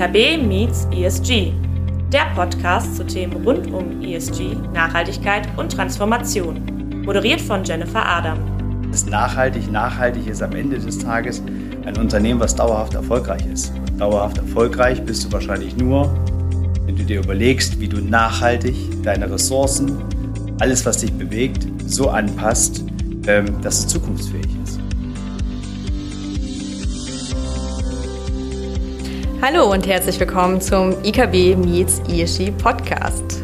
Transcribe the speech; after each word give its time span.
IKB 0.00 0.38
Meets 0.38 0.88
ESG, 0.90 1.52
der 2.10 2.24
Podcast 2.34 2.96
zu 2.96 3.04
Themen 3.04 3.44
rund 3.44 3.70
um 3.70 4.00
ESG, 4.00 4.56
Nachhaltigkeit 4.72 5.46
und 5.58 5.70
Transformation. 5.70 7.02
Moderiert 7.04 7.38
von 7.38 7.62
Jennifer 7.64 8.02
Adam. 8.06 8.38
Das 8.90 9.04
nachhaltig, 9.04 9.70
nachhaltig 9.70 10.26
ist 10.26 10.42
am 10.42 10.54
Ende 10.54 10.78
des 10.78 10.96
Tages 10.96 11.42
ein 11.84 11.98
Unternehmen, 11.98 12.40
was 12.40 12.54
dauerhaft 12.54 12.94
erfolgreich 12.94 13.44
ist. 13.52 13.74
Und 13.76 14.00
dauerhaft 14.00 14.38
erfolgreich 14.38 15.04
bist 15.04 15.26
du 15.26 15.32
wahrscheinlich 15.32 15.76
nur, 15.76 16.10
wenn 16.86 16.96
du 16.96 17.04
dir 17.04 17.22
überlegst, 17.22 17.78
wie 17.78 17.88
du 17.88 17.98
nachhaltig 17.98 18.74
deine 19.02 19.30
Ressourcen, 19.30 19.98
alles, 20.60 20.86
was 20.86 20.96
dich 20.96 21.12
bewegt, 21.12 21.66
so 21.84 22.08
anpasst, 22.08 22.82
ähm, 23.26 23.60
dass 23.60 23.80
es 23.80 23.88
zukunftsfähig 23.88 24.46
ist. 24.46 24.59
Hallo 29.42 29.72
und 29.72 29.86
herzlich 29.86 30.20
willkommen 30.20 30.60
zum 30.60 31.02
IKB 31.02 31.56
Meets 31.56 32.02
ESG 32.10 32.50
Podcast. 32.50 33.42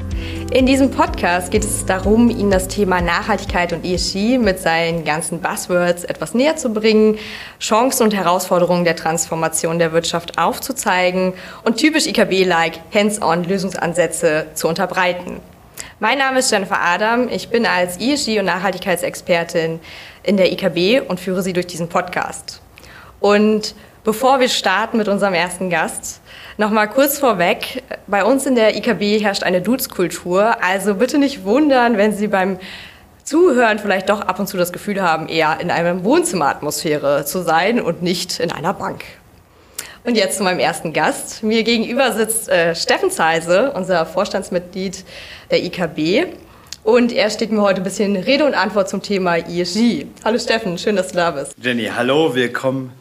In 0.52 0.66
diesem 0.66 0.90
Podcast 0.90 1.50
geht 1.50 1.64
es 1.64 1.86
darum, 1.86 2.28
Ihnen 2.28 2.50
das 2.50 2.68
Thema 2.68 3.00
Nachhaltigkeit 3.00 3.72
und 3.72 3.82
ESG 3.82 4.36
mit 4.36 4.58
seinen 4.58 5.06
ganzen 5.06 5.40
Buzzwords 5.40 6.04
etwas 6.04 6.34
näher 6.34 6.56
zu 6.56 6.74
bringen, 6.74 7.16
Chancen 7.60 8.02
und 8.02 8.14
Herausforderungen 8.14 8.84
der 8.84 8.94
Transformation 8.94 9.78
der 9.78 9.92
Wirtschaft 9.92 10.36
aufzuzeigen 10.36 11.32
und 11.64 11.78
typisch 11.78 12.06
IKB-like 12.06 12.78
Hands-on 12.92 13.44
Lösungsansätze 13.44 14.48
zu 14.52 14.68
unterbreiten. 14.68 15.40
Mein 15.98 16.18
Name 16.18 16.40
ist 16.40 16.52
Jennifer 16.52 16.78
Adam. 16.78 17.30
Ich 17.30 17.48
bin 17.48 17.64
als 17.64 17.98
ESG- 17.98 18.38
und 18.38 18.44
Nachhaltigkeitsexpertin 18.44 19.80
in 20.24 20.36
der 20.36 20.52
IKB 20.52 21.08
und 21.08 21.20
führe 21.20 21.42
Sie 21.42 21.54
durch 21.54 21.66
diesen 21.66 21.88
Podcast. 21.88 22.60
Und 23.18 23.74
Bevor 24.06 24.38
wir 24.38 24.48
starten 24.48 24.98
mit 24.98 25.08
unserem 25.08 25.34
ersten 25.34 25.68
Gast, 25.68 26.20
noch 26.58 26.70
mal 26.70 26.86
kurz 26.86 27.18
vorweg. 27.18 27.82
Bei 28.06 28.24
uns 28.24 28.46
in 28.46 28.54
der 28.54 28.76
IKB 28.76 29.20
herrscht 29.20 29.42
eine 29.42 29.60
Dudes-Kultur. 29.60 30.62
Also 30.62 30.94
bitte 30.94 31.18
nicht 31.18 31.42
wundern, 31.42 31.96
wenn 31.96 32.12
Sie 32.12 32.28
beim 32.28 32.60
Zuhören 33.24 33.80
vielleicht 33.80 34.08
doch 34.08 34.20
ab 34.20 34.38
und 34.38 34.46
zu 34.46 34.56
das 34.56 34.72
Gefühl 34.72 35.02
haben, 35.02 35.26
eher 35.26 35.58
in 35.58 35.72
einer 35.72 36.04
Wohnzimmeratmosphäre 36.04 37.24
zu 37.24 37.42
sein 37.42 37.80
und 37.80 38.02
nicht 38.02 38.38
in 38.38 38.52
einer 38.52 38.74
Bank. 38.74 39.02
Und 40.04 40.16
jetzt 40.16 40.36
zu 40.36 40.44
meinem 40.44 40.60
ersten 40.60 40.92
Gast. 40.92 41.42
Mir 41.42 41.64
gegenüber 41.64 42.12
sitzt 42.12 42.48
äh, 42.48 42.76
Steffen 42.76 43.10
Zeise, 43.10 43.72
unser 43.72 44.06
Vorstandsmitglied 44.06 45.04
der 45.50 45.64
IKB. 45.64 46.32
Und 46.84 47.10
er 47.10 47.28
steht 47.28 47.50
mir 47.50 47.60
heute 47.60 47.80
ein 47.80 47.84
bisschen 47.84 48.14
Rede 48.14 48.46
und 48.46 48.54
Antwort 48.54 48.88
zum 48.88 49.02
Thema 49.02 49.38
ESG. 49.38 50.06
Hallo 50.24 50.38
Steffen, 50.38 50.78
schön, 50.78 50.94
dass 50.94 51.08
du 51.08 51.16
da 51.16 51.32
bist. 51.32 51.56
Jenny, 51.60 51.90
hallo, 51.92 52.32
willkommen 52.36 52.92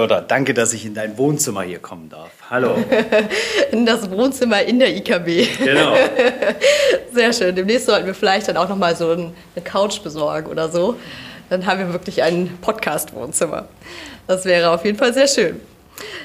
oder 0.00 0.22
danke, 0.22 0.54
dass 0.54 0.72
ich 0.72 0.86
in 0.86 0.94
dein 0.94 1.18
Wohnzimmer 1.18 1.62
hier 1.62 1.78
kommen 1.78 2.08
darf. 2.08 2.30
Hallo. 2.48 2.76
in 3.72 3.84
das 3.84 4.10
Wohnzimmer 4.10 4.62
in 4.62 4.78
der 4.78 4.96
IKB. 4.96 5.58
Genau. 5.62 5.94
Sehr 7.12 7.32
schön. 7.34 7.54
Demnächst 7.54 7.86
sollten 7.86 8.06
wir 8.06 8.14
vielleicht 8.14 8.48
dann 8.48 8.56
auch 8.56 8.70
noch 8.70 8.76
mal 8.76 8.96
so 8.96 9.10
eine 9.10 9.32
Couch 9.62 10.02
besorgen 10.02 10.50
oder 10.50 10.70
so. 10.70 10.96
Dann 11.50 11.66
haben 11.66 11.80
wir 11.80 11.92
wirklich 11.92 12.22
ein 12.22 12.56
Podcast-Wohnzimmer. 12.62 13.68
Das 14.26 14.46
wäre 14.46 14.70
auf 14.70 14.86
jeden 14.86 14.96
Fall 14.96 15.12
sehr 15.12 15.28
schön. 15.28 15.60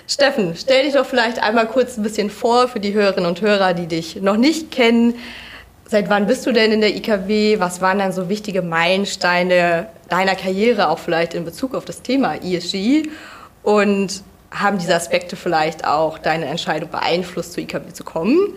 Steffen, 0.08 0.56
stell 0.56 0.86
dich 0.86 0.94
doch 0.94 1.06
vielleicht 1.06 1.44
einmal 1.44 1.68
kurz 1.68 1.98
ein 1.98 2.04
bisschen 2.04 2.30
vor 2.30 2.70
für 2.70 2.80
die 2.80 2.94
Hörerinnen 2.94 3.28
und 3.28 3.42
Hörer, 3.42 3.74
die 3.74 3.88
dich 3.88 4.22
noch 4.22 4.38
nicht 4.38 4.72
kennen. 4.72 5.16
Seit 5.86 6.10
wann 6.10 6.28
bist 6.28 6.46
du 6.46 6.54
denn 6.54 6.72
in 6.72 6.80
der 6.80 6.96
IKW? 6.96 7.60
Was 7.60 7.82
waren 7.82 8.00
dann 8.00 8.14
so 8.14 8.30
wichtige 8.30 8.62
Meilensteine 8.62 9.88
deiner 10.08 10.36
Karriere, 10.36 10.88
auch 10.88 11.00
vielleicht 11.00 11.34
in 11.34 11.44
Bezug 11.44 11.76
auf 11.76 11.84
das 11.84 12.02
Thema 12.02 12.36
ESG? 12.36 13.10
Und 13.68 14.24
haben 14.50 14.78
diese 14.78 14.96
Aspekte 14.96 15.36
vielleicht 15.36 15.84
auch 15.84 16.20
deine 16.20 16.46
Entscheidung 16.46 16.90
beeinflusst, 16.90 17.52
zu 17.52 17.60
IKB 17.60 17.92
zu 17.92 18.06
kommen? 18.06 18.54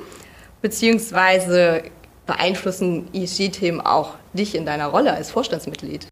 Beziehungsweise 0.62 1.82
beeinflussen 2.26 3.12
ESG-Themen 3.12 3.80
auch 3.80 4.14
dich 4.34 4.54
in 4.54 4.64
deiner 4.64 4.86
Rolle 4.86 5.12
als 5.12 5.32
Vorstandsmitglied? 5.32 6.06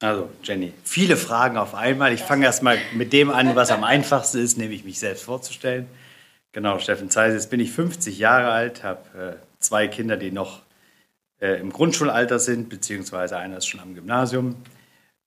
Also, 0.00 0.28
Jenny, 0.44 0.72
viele 0.84 1.16
Fragen 1.16 1.56
auf 1.56 1.74
einmal. 1.74 2.12
Ich 2.12 2.20
fange 2.20 2.44
erstmal 2.44 2.78
mit 2.92 3.12
dem 3.12 3.30
an, 3.30 3.56
was 3.56 3.72
am 3.72 3.82
einfachsten 3.82 4.38
ist, 4.38 4.58
nämlich 4.58 4.84
mich 4.84 5.00
selbst 5.00 5.24
vorzustellen. 5.24 5.88
Genau, 6.52 6.78
Steffen 6.78 7.10
Zeiss, 7.10 7.34
jetzt 7.34 7.50
bin 7.50 7.58
ich 7.58 7.72
50 7.72 8.16
Jahre 8.16 8.50
alt, 8.50 8.84
habe 8.84 9.38
äh, 9.40 9.44
zwei 9.58 9.88
Kinder, 9.88 10.16
die 10.16 10.30
noch 10.30 10.62
äh, 11.40 11.58
im 11.58 11.72
Grundschulalter 11.72 12.38
sind, 12.38 12.68
beziehungsweise 12.68 13.38
einer 13.38 13.56
ist 13.56 13.66
schon 13.66 13.80
am 13.80 13.96
Gymnasium. 13.96 14.54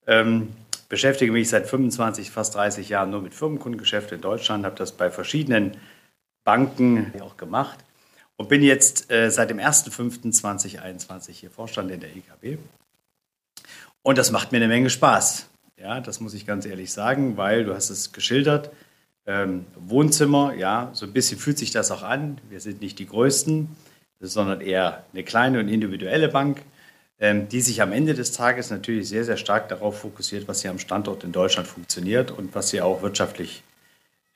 Ähm, 0.08 0.54
beschäftige 0.90 1.32
mich 1.32 1.50
seit 1.50 1.68
25, 1.68 2.32
fast 2.32 2.56
30 2.56 2.90
Jahren 2.90 3.10
nur 3.10 3.22
mit 3.22 3.34
Firmenkundengeschäft 3.34 4.12
in 4.12 4.22
Deutschland, 4.22 4.66
habe 4.66 4.76
das 4.76 4.92
bei 4.92 5.12
verschiedenen 5.12 5.78
Banken 6.44 7.14
auch 7.22 7.38
gemacht 7.38 7.80
und 8.38 8.50
bin 8.50 8.64
jetzt 8.64 9.12
äh, 9.12 9.30
seit 9.30 9.50
dem 9.50 9.58
1.5.2021 9.58 11.32
hier 11.32 11.52
Vorstand 11.52 11.92
in 11.92 12.00
der 12.00 12.10
EKB. 12.16 12.60
Und 14.02 14.18
das 14.18 14.32
macht 14.32 14.52
mir 14.52 14.58
eine 14.58 14.70
Menge 14.70 14.90
Spaß. 14.90 15.50
Ja, 15.78 16.00
das 16.00 16.22
muss 16.22 16.34
ich 16.34 16.46
ganz 16.46 16.66
ehrlich 16.66 16.94
sagen, 16.94 17.38
weil 17.38 17.66
du 17.66 17.76
hast 17.76 17.90
es 17.90 18.14
geschildert. 18.14 18.72
Ähm, 19.26 19.66
Wohnzimmer, 19.76 20.54
ja, 20.54 20.90
so 20.94 21.06
ein 21.06 21.12
bisschen 21.12 21.38
fühlt 21.38 21.58
sich 21.58 21.72
das 21.72 21.92
auch 21.92 22.04
an. 22.04 22.40
Wir 22.50 22.62
sind 22.62 22.80
nicht 22.82 22.98
die 23.00 23.08
Größten, 23.08 23.68
sondern 24.22 24.62
eher 24.62 25.04
eine 25.12 25.24
kleine 25.24 25.60
und 25.60 25.68
individuelle 25.68 26.30
Bank. 26.30 26.64
Ähm, 27.20 27.50
die 27.50 27.62
sich 27.62 27.82
am 27.82 27.94
Ende 27.94 28.14
des 28.14 28.32
Tages 28.32 28.70
natürlich 28.70 29.10
sehr, 29.10 29.26
sehr 29.26 29.38
stark 29.38 29.70
darauf 29.70 30.02
fokussiert, 30.02 30.48
was 30.48 30.62
hier 30.62 30.70
am 30.70 30.78
Standort 30.78 31.24
in 31.24 31.32
Deutschland 31.32 31.68
funktioniert 31.68 32.30
und 32.30 32.54
was 32.54 32.70
hier 32.70 32.86
auch 32.86 33.02
wirtschaftlich 33.02 33.64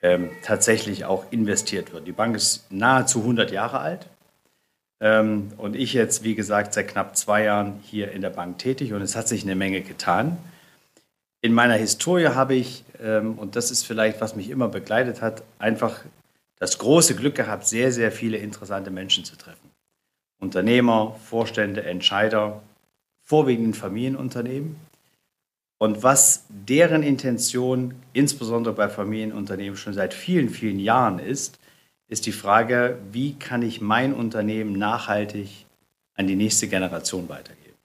ähm, 0.02 0.31
tatsächlich 0.42 1.06
auch 1.06 1.25
investiert 1.31 1.94
wird. 1.94 2.08
Die 2.08 2.12
Bank 2.12 2.36
ist 2.36 2.72
nahezu 2.72 3.20
100 3.20 3.52
Jahre 3.52 3.81
alt 3.81 4.08
ähm, 5.00 5.52
und 5.58 5.75
ich 5.75 5.94
jetzt, 5.94 6.24
wie 6.24 6.34
gesagt, 6.34 6.74
seit 6.74 6.88
knapp 6.88 7.16
zwei 7.16 7.44
Jahren 7.44 7.80
hier 7.84 8.12
in 8.12 8.24
der 8.24 8.31
Bank 8.31 8.58
tätig 8.58 8.94
und 8.94 9.03
es 9.03 9.16
hat 9.16 9.28
sich 9.28 9.44
eine 9.44 9.56
Menge 9.56 9.81
getan. 9.81 10.38
In 11.41 11.53
meiner 11.53 11.75
Historie 11.75 12.30
habe 12.30 12.56
ich, 12.56 12.84
ähm, 13.00 13.38
und 13.38 13.56
das 13.56 13.70
ist 13.70 13.86
vielleicht, 13.86 14.22
was 14.22 14.36
mich 14.36 14.50
immer 14.50 14.70
begleitet 14.70 15.22
hat, 15.22 15.44
einfach 15.59 16.00
das 16.58 16.80
große 16.80 17.16
Glück 17.16 17.36
gehabt, 17.36 17.68
sehr, 17.68 17.91
sehr 17.91 18.12
viele 18.12 18.38
interessante 18.38 18.90
Menschen 18.90 19.24
zu 19.24 19.36
treffen. 19.36 19.70
Unternehmer, 20.40 21.16
Vorstände, 21.30 21.84
Entscheider, 21.84 22.62
vorwiegend 23.31 23.78
Familienunternehmen. 23.78 24.75
Und 25.78 26.03
was 26.03 26.44
deren 26.50 27.02
Intention, 27.02 27.94
insbesondere 28.12 28.74
bei 28.75 28.90
Familienunternehmen, 28.90 29.78
schon 29.78 29.94
seit 29.94 30.14
vielen, 30.14 30.50
vielen 30.50 30.80
Jahren 30.80 31.18
ist, 31.18 31.58
ist 32.09 32.25
die 32.25 32.34
Frage, 32.34 32.97
wie 33.14 33.36
kann 33.36 33.62
ich 33.62 33.80
mein 33.80 34.14
Unternehmen 34.14 34.74
nachhaltig 34.74 35.66
an 36.16 36.28
die 36.28 36.36
nächste 36.36 36.68
Generation 36.68 37.30
weitergeben. 37.30 37.78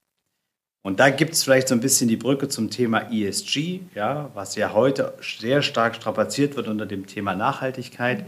Und 0.83 0.99
da 0.99 1.11
gibt 1.11 1.35
es 1.35 1.45
vielleicht 1.45 1.69
so 1.69 1.77
ein 1.77 1.81
bisschen 1.81 2.09
die 2.09 2.17
Brücke 2.17 2.49
zum 2.49 2.69
Thema 2.69 3.13
ESG, 3.13 3.83
ja, 3.95 4.33
was 4.35 4.57
ja 4.57 4.73
heute 4.73 5.15
sehr 5.21 5.63
stark 5.63 5.95
strapaziert 5.95 6.57
wird 6.57 6.67
unter 6.67 6.87
dem 6.87 7.07
Thema 7.07 7.37
Nachhaltigkeit. 7.37 8.27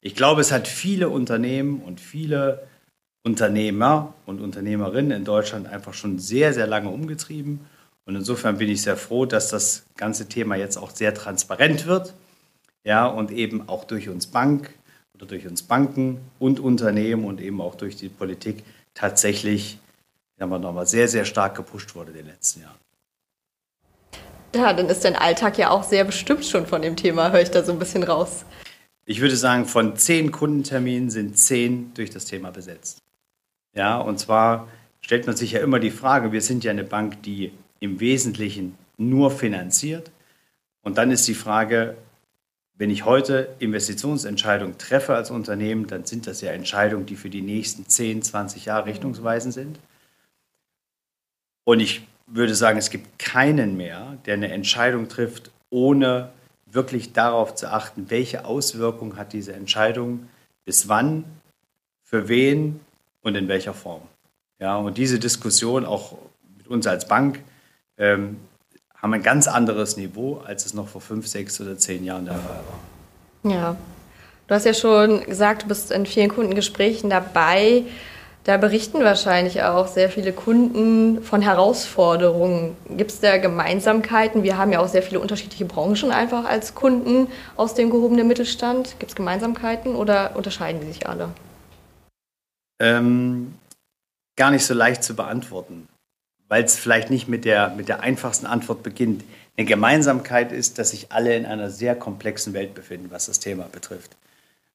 Ich 0.00 0.16
glaube, 0.16 0.40
es 0.40 0.50
hat 0.50 0.66
viele 0.66 1.10
Unternehmen 1.10 1.80
und 1.80 2.00
viele 2.00 2.66
Unternehmer 3.26 4.14
und 4.24 4.40
Unternehmerinnen 4.40 5.10
in 5.10 5.24
Deutschland 5.24 5.66
einfach 5.66 5.94
schon 5.94 6.20
sehr, 6.20 6.54
sehr 6.54 6.68
lange 6.68 6.90
umgetrieben. 6.90 7.66
Und 8.04 8.14
insofern 8.14 8.58
bin 8.58 8.68
ich 8.68 8.82
sehr 8.82 8.96
froh, 8.96 9.26
dass 9.26 9.50
das 9.50 9.84
ganze 9.96 10.28
Thema 10.28 10.54
jetzt 10.54 10.76
auch 10.76 10.90
sehr 10.90 11.12
transparent 11.12 11.86
wird. 11.86 12.14
Ja, 12.84 13.06
und 13.06 13.32
eben 13.32 13.68
auch 13.68 13.82
durch 13.82 14.08
uns 14.08 14.28
Bank 14.28 14.70
oder 15.12 15.26
durch 15.26 15.44
uns 15.44 15.64
Banken 15.64 16.20
und 16.38 16.60
Unternehmen 16.60 17.24
und 17.24 17.40
eben 17.40 17.60
auch 17.60 17.74
durch 17.74 17.96
die 17.96 18.08
Politik 18.08 18.62
tatsächlich 18.94 19.80
sagen 20.38 20.52
wir 20.52 20.60
nochmal, 20.60 20.86
sehr, 20.86 21.08
sehr 21.08 21.24
stark 21.24 21.56
gepusht 21.56 21.96
wurde 21.96 22.12
in 22.12 22.18
den 22.18 22.26
letzten 22.26 22.60
Jahren. 22.60 22.78
Ja, 24.54 24.72
dann 24.72 24.88
ist 24.88 25.04
dein 25.04 25.16
Alltag 25.16 25.58
ja 25.58 25.70
auch 25.70 25.82
sehr 25.82 26.04
bestimmt 26.04 26.44
schon 26.44 26.64
von 26.64 26.80
dem 26.80 26.94
Thema, 26.94 27.32
höre 27.32 27.42
ich 27.42 27.50
da 27.50 27.64
so 27.64 27.72
ein 27.72 27.80
bisschen 27.80 28.04
raus. 28.04 28.44
Ich 29.04 29.20
würde 29.20 29.36
sagen, 29.36 29.66
von 29.66 29.96
zehn 29.96 30.30
Kundenterminen 30.30 31.10
sind 31.10 31.36
zehn 31.36 31.92
durch 31.94 32.10
das 32.10 32.26
Thema 32.26 32.52
besetzt. 32.52 33.02
Ja, 33.76 33.98
und 33.98 34.18
zwar 34.18 34.68
stellt 35.02 35.26
man 35.26 35.36
sich 35.36 35.52
ja 35.52 35.60
immer 35.60 35.78
die 35.78 35.90
Frage, 35.90 36.32
wir 36.32 36.40
sind 36.40 36.64
ja 36.64 36.70
eine 36.70 36.82
Bank, 36.82 37.22
die 37.22 37.52
im 37.78 38.00
Wesentlichen 38.00 38.76
nur 38.96 39.30
finanziert. 39.30 40.10
Und 40.82 40.96
dann 40.98 41.10
ist 41.10 41.28
die 41.28 41.34
Frage, 41.34 41.96
wenn 42.74 42.90
ich 42.90 43.04
heute 43.04 43.54
Investitionsentscheidungen 43.58 44.78
treffe 44.78 45.14
als 45.14 45.30
Unternehmen, 45.30 45.86
dann 45.86 46.06
sind 46.06 46.26
das 46.26 46.40
ja 46.40 46.52
Entscheidungen, 46.52 47.06
die 47.06 47.16
für 47.16 47.30
die 47.30 47.42
nächsten 47.42 47.86
10, 47.86 48.22
20 48.22 48.64
Jahre 48.64 48.86
richtungsweisend 48.86 49.52
sind. 49.52 49.78
Und 51.64 51.80
ich 51.80 52.06
würde 52.26 52.54
sagen, 52.54 52.78
es 52.78 52.90
gibt 52.90 53.18
keinen 53.18 53.76
mehr, 53.76 54.16
der 54.24 54.34
eine 54.34 54.50
Entscheidung 54.52 55.08
trifft, 55.08 55.50
ohne 55.68 56.32
wirklich 56.66 57.12
darauf 57.12 57.54
zu 57.54 57.70
achten, 57.70 58.08
welche 58.08 58.44
Auswirkungen 58.44 59.16
hat 59.16 59.32
diese 59.32 59.52
Entscheidung, 59.52 60.28
bis 60.64 60.88
wann, 60.88 61.24
für 62.02 62.28
wen 62.28 62.80
und 63.26 63.34
in 63.34 63.48
welcher 63.48 63.74
Form. 63.74 64.02
Ja, 64.60 64.76
und 64.76 64.96
diese 64.96 65.18
Diskussion 65.18 65.84
auch 65.84 66.16
mit 66.56 66.68
uns 66.68 66.86
als 66.86 67.08
Bank 67.08 67.40
ähm, 67.98 68.36
haben 68.96 69.12
ein 69.14 69.22
ganz 69.22 69.48
anderes 69.48 69.96
Niveau, 69.96 70.40
als 70.46 70.64
es 70.64 70.74
noch 70.74 70.86
vor 70.86 71.00
fünf, 71.00 71.26
sechs 71.26 71.60
oder 71.60 71.76
zehn 71.76 72.04
Jahren 72.04 72.24
der 72.24 72.34
Fall 72.34 72.60
war. 73.42 73.52
Ja. 73.52 73.76
Du 74.46 74.54
hast 74.54 74.64
ja 74.64 74.74
schon 74.74 75.24
gesagt, 75.24 75.64
du 75.64 75.66
bist 75.66 75.90
in 75.90 76.06
vielen 76.06 76.28
Kundengesprächen 76.28 77.10
dabei. 77.10 77.82
Da 78.44 78.58
berichten 78.58 79.02
wahrscheinlich 79.02 79.60
auch 79.64 79.88
sehr 79.88 80.08
viele 80.08 80.32
Kunden 80.32 81.20
von 81.20 81.42
Herausforderungen. 81.42 82.76
Gibt 82.96 83.10
es 83.10 83.18
da 83.18 83.38
Gemeinsamkeiten? 83.38 84.44
Wir 84.44 84.56
haben 84.56 84.70
ja 84.70 84.78
auch 84.78 84.86
sehr 84.86 85.02
viele 85.02 85.18
unterschiedliche 85.18 85.64
Branchen 85.64 86.12
einfach 86.12 86.44
als 86.44 86.76
Kunden 86.76 87.26
aus 87.56 87.74
dem 87.74 87.90
gehobenen 87.90 88.28
Mittelstand. 88.28 89.00
Gibt 89.00 89.10
es 89.10 89.16
Gemeinsamkeiten 89.16 89.96
oder 89.96 90.36
unterscheiden 90.36 90.80
die 90.80 90.92
sich 90.92 91.08
alle? 91.08 91.30
Ähm, 92.78 93.54
gar 94.36 94.50
nicht 94.50 94.64
so 94.64 94.74
leicht 94.74 95.02
zu 95.02 95.16
beantworten, 95.16 95.88
weil 96.48 96.64
es 96.64 96.76
vielleicht 96.76 97.10
nicht 97.10 97.28
mit 97.28 97.44
der, 97.44 97.70
mit 97.70 97.88
der 97.88 98.00
einfachsten 98.00 98.46
Antwort 98.46 98.82
beginnt. 98.82 99.24
Eine 99.56 99.66
Gemeinsamkeit 99.66 100.52
ist, 100.52 100.78
dass 100.78 100.90
sich 100.90 101.12
alle 101.12 101.34
in 101.34 101.46
einer 101.46 101.70
sehr 101.70 101.96
komplexen 101.96 102.52
Welt 102.52 102.74
befinden, 102.74 103.10
was 103.10 103.26
das 103.26 103.40
Thema 103.40 103.64
betrifft. 103.64 104.16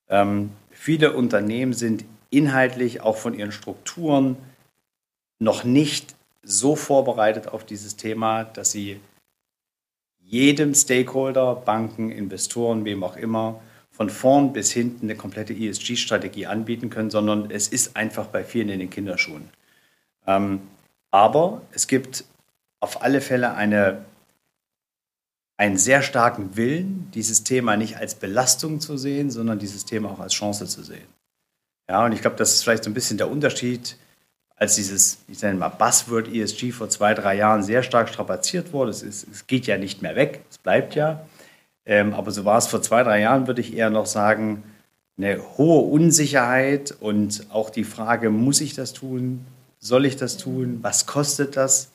Ähm, 0.09 0.51
viele 0.71 1.13
Unternehmen 1.13 1.73
sind 1.73 2.03
inhaltlich 2.31 3.01
auch 3.01 3.17
von 3.17 3.33
ihren 3.33 3.51
Strukturen 3.51 4.37
noch 5.39 5.63
nicht 5.63 6.15
so 6.43 6.75
vorbereitet 6.75 7.47
auf 7.47 7.65
dieses 7.65 7.97
Thema, 7.97 8.43
dass 8.43 8.71
sie 8.71 8.99
jedem 10.23 10.73
Stakeholder, 10.73 11.55
Banken, 11.55 12.09
Investoren, 12.09 12.85
wem 12.85 13.03
auch 13.03 13.17
immer, 13.17 13.61
von 14.01 14.09
vorn 14.09 14.51
bis 14.51 14.71
hinten 14.71 15.05
eine 15.05 15.15
komplette 15.15 15.53
ESG-Strategie 15.53 16.47
anbieten 16.47 16.89
können, 16.89 17.11
sondern 17.11 17.51
es 17.51 17.67
ist 17.67 17.95
einfach 17.95 18.25
bei 18.25 18.43
vielen 18.43 18.69
in 18.69 18.79
den 18.79 18.89
Kinderschuhen. 18.89 19.47
Ähm, 20.25 20.61
aber 21.11 21.61
es 21.71 21.85
gibt 21.85 22.23
auf 22.79 23.03
alle 23.03 23.21
Fälle 23.21 23.53
eine, 23.53 24.03
einen 25.55 25.77
sehr 25.77 26.01
starken 26.01 26.57
Willen, 26.57 27.11
dieses 27.13 27.43
Thema 27.43 27.77
nicht 27.77 27.97
als 27.97 28.15
Belastung 28.15 28.79
zu 28.79 28.97
sehen, 28.97 29.29
sondern 29.29 29.59
dieses 29.59 29.85
Thema 29.85 30.09
auch 30.09 30.19
als 30.19 30.33
Chance 30.33 30.65
zu 30.65 30.81
sehen. 30.81 31.07
Ja, 31.87 32.03
und 32.03 32.13
ich 32.13 32.21
glaube, 32.21 32.37
das 32.37 32.55
ist 32.55 32.63
vielleicht 32.63 32.85
so 32.85 32.89
ein 32.89 32.95
bisschen 32.95 33.19
der 33.19 33.29
Unterschied, 33.29 33.97
als 34.55 34.73
dieses, 34.77 35.19
ich 35.27 35.39
nenne 35.43 35.59
mal 35.59 35.69
Buzzword 35.69 36.27
ESG 36.27 36.71
vor 36.71 36.89
zwei, 36.89 37.13
drei 37.13 37.35
Jahren 37.35 37.61
sehr 37.61 37.83
stark 37.83 38.09
strapaziert 38.09 38.73
wurde. 38.73 38.89
Es, 38.89 39.03
ist, 39.03 39.27
es 39.31 39.45
geht 39.45 39.67
ja 39.67 39.77
nicht 39.77 40.01
mehr 40.01 40.15
weg, 40.15 40.41
es 40.49 40.57
bleibt 40.57 40.95
ja. 40.95 41.23
Ähm, 41.85 42.13
aber 42.13 42.31
so 42.31 42.45
war 42.45 42.57
es 42.57 42.67
vor 42.67 42.81
zwei, 42.81 43.03
drei 43.03 43.21
Jahren, 43.21 43.47
würde 43.47 43.61
ich 43.61 43.75
eher 43.75 43.89
noch 43.89 44.05
sagen, 44.05 44.63
eine 45.17 45.41
hohe 45.57 45.81
Unsicherheit 45.91 46.95
und 46.99 47.45
auch 47.51 47.69
die 47.69 47.83
Frage, 47.83 48.29
muss 48.29 48.61
ich 48.61 48.73
das 48.73 48.93
tun? 48.93 49.45
Soll 49.79 50.05
ich 50.05 50.15
das 50.15 50.37
tun? 50.37 50.79
Was 50.81 51.05
kostet 51.05 51.57
das? 51.57 51.91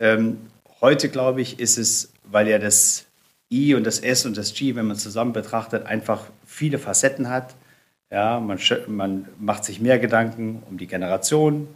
Ähm, 0.00 0.38
heute, 0.80 1.08
glaube 1.08 1.40
ich, 1.40 1.60
ist 1.60 1.78
es, 1.78 2.12
weil 2.24 2.48
ja 2.48 2.58
das 2.58 3.06
I 3.50 3.74
und 3.74 3.84
das 3.84 4.00
S 4.00 4.24
und 4.26 4.36
das 4.36 4.54
G, 4.54 4.74
wenn 4.74 4.86
man 4.86 4.96
zusammen 4.96 5.32
betrachtet, 5.32 5.86
einfach 5.86 6.24
viele 6.46 6.78
Facetten 6.78 7.28
hat, 7.28 7.54
ja, 8.10 8.40
man, 8.40 8.58
man 8.88 9.28
macht 9.38 9.64
sich 9.64 9.80
mehr 9.80 9.98
Gedanken 9.98 10.62
um 10.68 10.76
die 10.76 10.86
Generation, 10.86 11.68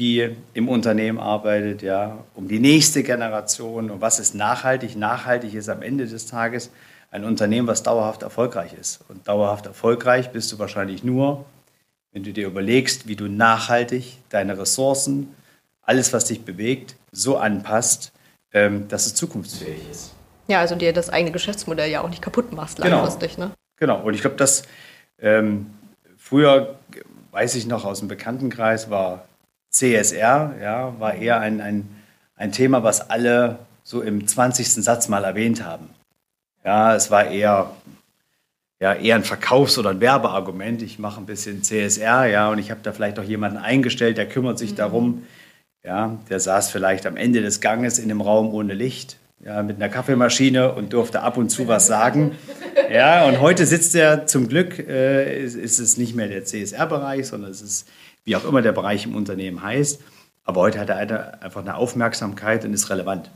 die 0.00 0.36
im 0.54 0.68
Unternehmen 0.68 1.18
arbeitet, 1.18 1.82
ja, 1.82 2.18
um 2.34 2.46
die 2.46 2.60
nächste 2.60 3.02
Generation 3.02 3.90
und 3.90 4.00
was 4.00 4.20
ist 4.20 4.34
nachhaltig. 4.34 4.96
Nachhaltig 4.96 5.54
ist 5.54 5.68
am 5.68 5.82
Ende 5.82 6.06
des 6.06 6.26
Tages 6.26 6.70
ein 7.10 7.24
Unternehmen, 7.24 7.66
was 7.66 7.82
dauerhaft 7.82 8.22
erfolgreich 8.22 8.74
ist. 8.78 9.00
Und 9.08 9.26
dauerhaft 9.26 9.66
erfolgreich 9.66 10.30
bist 10.30 10.52
du 10.52 10.58
wahrscheinlich 10.58 11.02
nur, 11.02 11.44
wenn 12.12 12.22
du 12.22 12.32
dir 12.32 12.46
überlegst, 12.46 13.08
wie 13.08 13.16
du 13.16 13.26
nachhaltig 13.26 14.18
deine 14.30 14.56
Ressourcen, 14.58 15.34
alles, 15.82 16.12
was 16.12 16.26
dich 16.26 16.42
bewegt, 16.42 16.96
so 17.10 17.36
anpasst, 17.36 18.12
ähm, 18.52 18.86
dass 18.88 19.06
es 19.06 19.14
zukunftsfähig 19.14 19.80
ist. 19.90 20.14
Ja, 20.46 20.60
also 20.60 20.74
dir 20.76 20.92
das 20.92 21.10
eigene 21.10 21.32
Geschäftsmodell 21.32 21.90
ja 21.90 22.02
auch 22.02 22.08
nicht 22.08 22.22
kaputt 22.22 22.52
machst 22.52 22.80
genau. 22.80 22.96
langfristig. 22.96 23.34
Genau. 23.34 23.48
Ne? 23.48 23.54
genau. 23.76 24.00
Und 24.02 24.14
ich 24.14 24.20
glaube, 24.20 24.36
das 24.36 24.62
ähm, 25.18 25.66
früher, 26.16 26.78
weiß 27.32 27.54
ich 27.56 27.66
noch 27.66 27.84
aus 27.84 27.98
dem 27.98 28.08
Bekanntenkreis, 28.08 28.90
war 28.90 29.27
CSR, 29.70 30.54
ja, 30.60 30.94
war 30.98 31.14
eher 31.14 31.40
ein, 31.40 31.60
ein, 31.60 31.88
ein 32.36 32.52
Thema, 32.52 32.82
was 32.82 33.10
alle 33.10 33.58
so 33.82 34.02
im 34.02 34.26
20. 34.26 34.68
Satz 34.68 35.08
mal 35.08 35.24
erwähnt 35.24 35.64
haben. 35.64 35.90
Ja, 36.64 36.94
es 36.94 37.10
war 37.10 37.26
eher, 37.26 37.70
ja, 38.80 38.94
eher 38.94 39.16
ein 39.16 39.24
Verkaufs- 39.24 39.78
oder 39.78 39.90
ein 39.90 40.00
Werbeargument. 40.00 40.82
Ich 40.82 40.98
mache 40.98 41.20
ein 41.20 41.26
bisschen 41.26 41.62
CSR, 41.62 42.26
ja, 42.26 42.50
und 42.50 42.58
ich 42.58 42.70
habe 42.70 42.80
da 42.82 42.92
vielleicht 42.92 43.18
auch 43.18 43.24
jemanden 43.24 43.58
eingestellt, 43.58 44.18
der 44.18 44.28
kümmert 44.28 44.58
sich 44.58 44.72
mhm. 44.72 44.76
darum. 44.76 45.26
Ja, 45.84 46.18
der 46.28 46.40
saß 46.40 46.70
vielleicht 46.70 47.06
am 47.06 47.16
Ende 47.16 47.40
des 47.40 47.60
Ganges 47.60 47.98
in 47.98 48.08
dem 48.08 48.20
Raum 48.20 48.52
ohne 48.52 48.74
Licht 48.74 49.16
ja, 49.44 49.62
mit 49.62 49.76
einer 49.76 49.88
Kaffeemaschine 49.88 50.72
und 50.72 50.92
durfte 50.92 51.22
ab 51.22 51.36
und 51.36 51.50
zu 51.50 51.68
was 51.68 51.86
sagen. 51.86 52.32
Ja, 52.90 53.26
und 53.26 53.40
heute 53.40 53.66
sitzt 53.66 53.94
er 53.94 54.26
zum 54.26 54.48
Glück, 54.48 54.78
äh, 54.78 55.42
ist, 55.42 55.54
ist, 55.54 55.78
es 55.78 55.96
nicht 55.96 56.14
mehr 56.14 56.28
der 56.28 56.44
CSR-Bereich, 56.44 57.26
sondern 57.26 57.50
es 57.50 57.62
ist, 57.62 57.88
wie 58.24 58.36
auch 58.36 58.44
immer 58.44 58.62
der 58.62 58.72
Bereich 58.72 59.06
im 59.06 59.14
Unternehmen 59.14 59.62
heißt. 59.62 60.00
Aber 60.44 60.60
heute 60.62 60.80
hat 60.80 60.88
er 60.88 61.42
einfach 61.42 61.60
eine 61.60 61.76
Aufmerksamkeit 61.76 62.64
und 62.64 62.72
ist 62.72 62.90
relevant. 62.90 63.30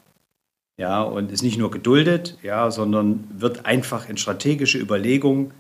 Ja, 0.79 1.03
und 1.03 1.31
ist 1.31 1.43
nicht 1.43 1.59
nur 1.59 1.71
geduldet, 1.71 2.39
ja, 2.43 2.71
sondern 2.71 3.29
wird 3.35 3.67
einfach 3.67 4.09
in 4.09 4.17
strategische 4.17 4.79
Überlegungen 4.79 5.53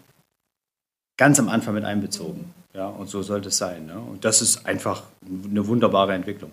ganz 1.18 1.38
am 1.38 1.48
Anfang 1.48 1.74
mit 1.74 1.84
einbezogen. 1.84 2.52
Ja, 2.74 2.86
und 2.86 3.08
so 3.08 3.22
sollte 3.22 3.48
es 3.48 3.58
sein. 3.58 3.86
Ne? 3.86 3.98
Und 3.98 4.24
das 4.24 4.40
ist 4.40 4.64
einfach 4.64 5.02
eine 5.24 5.66
wunderbare 5.66 6.14
Entwicklung. 6.14 6.50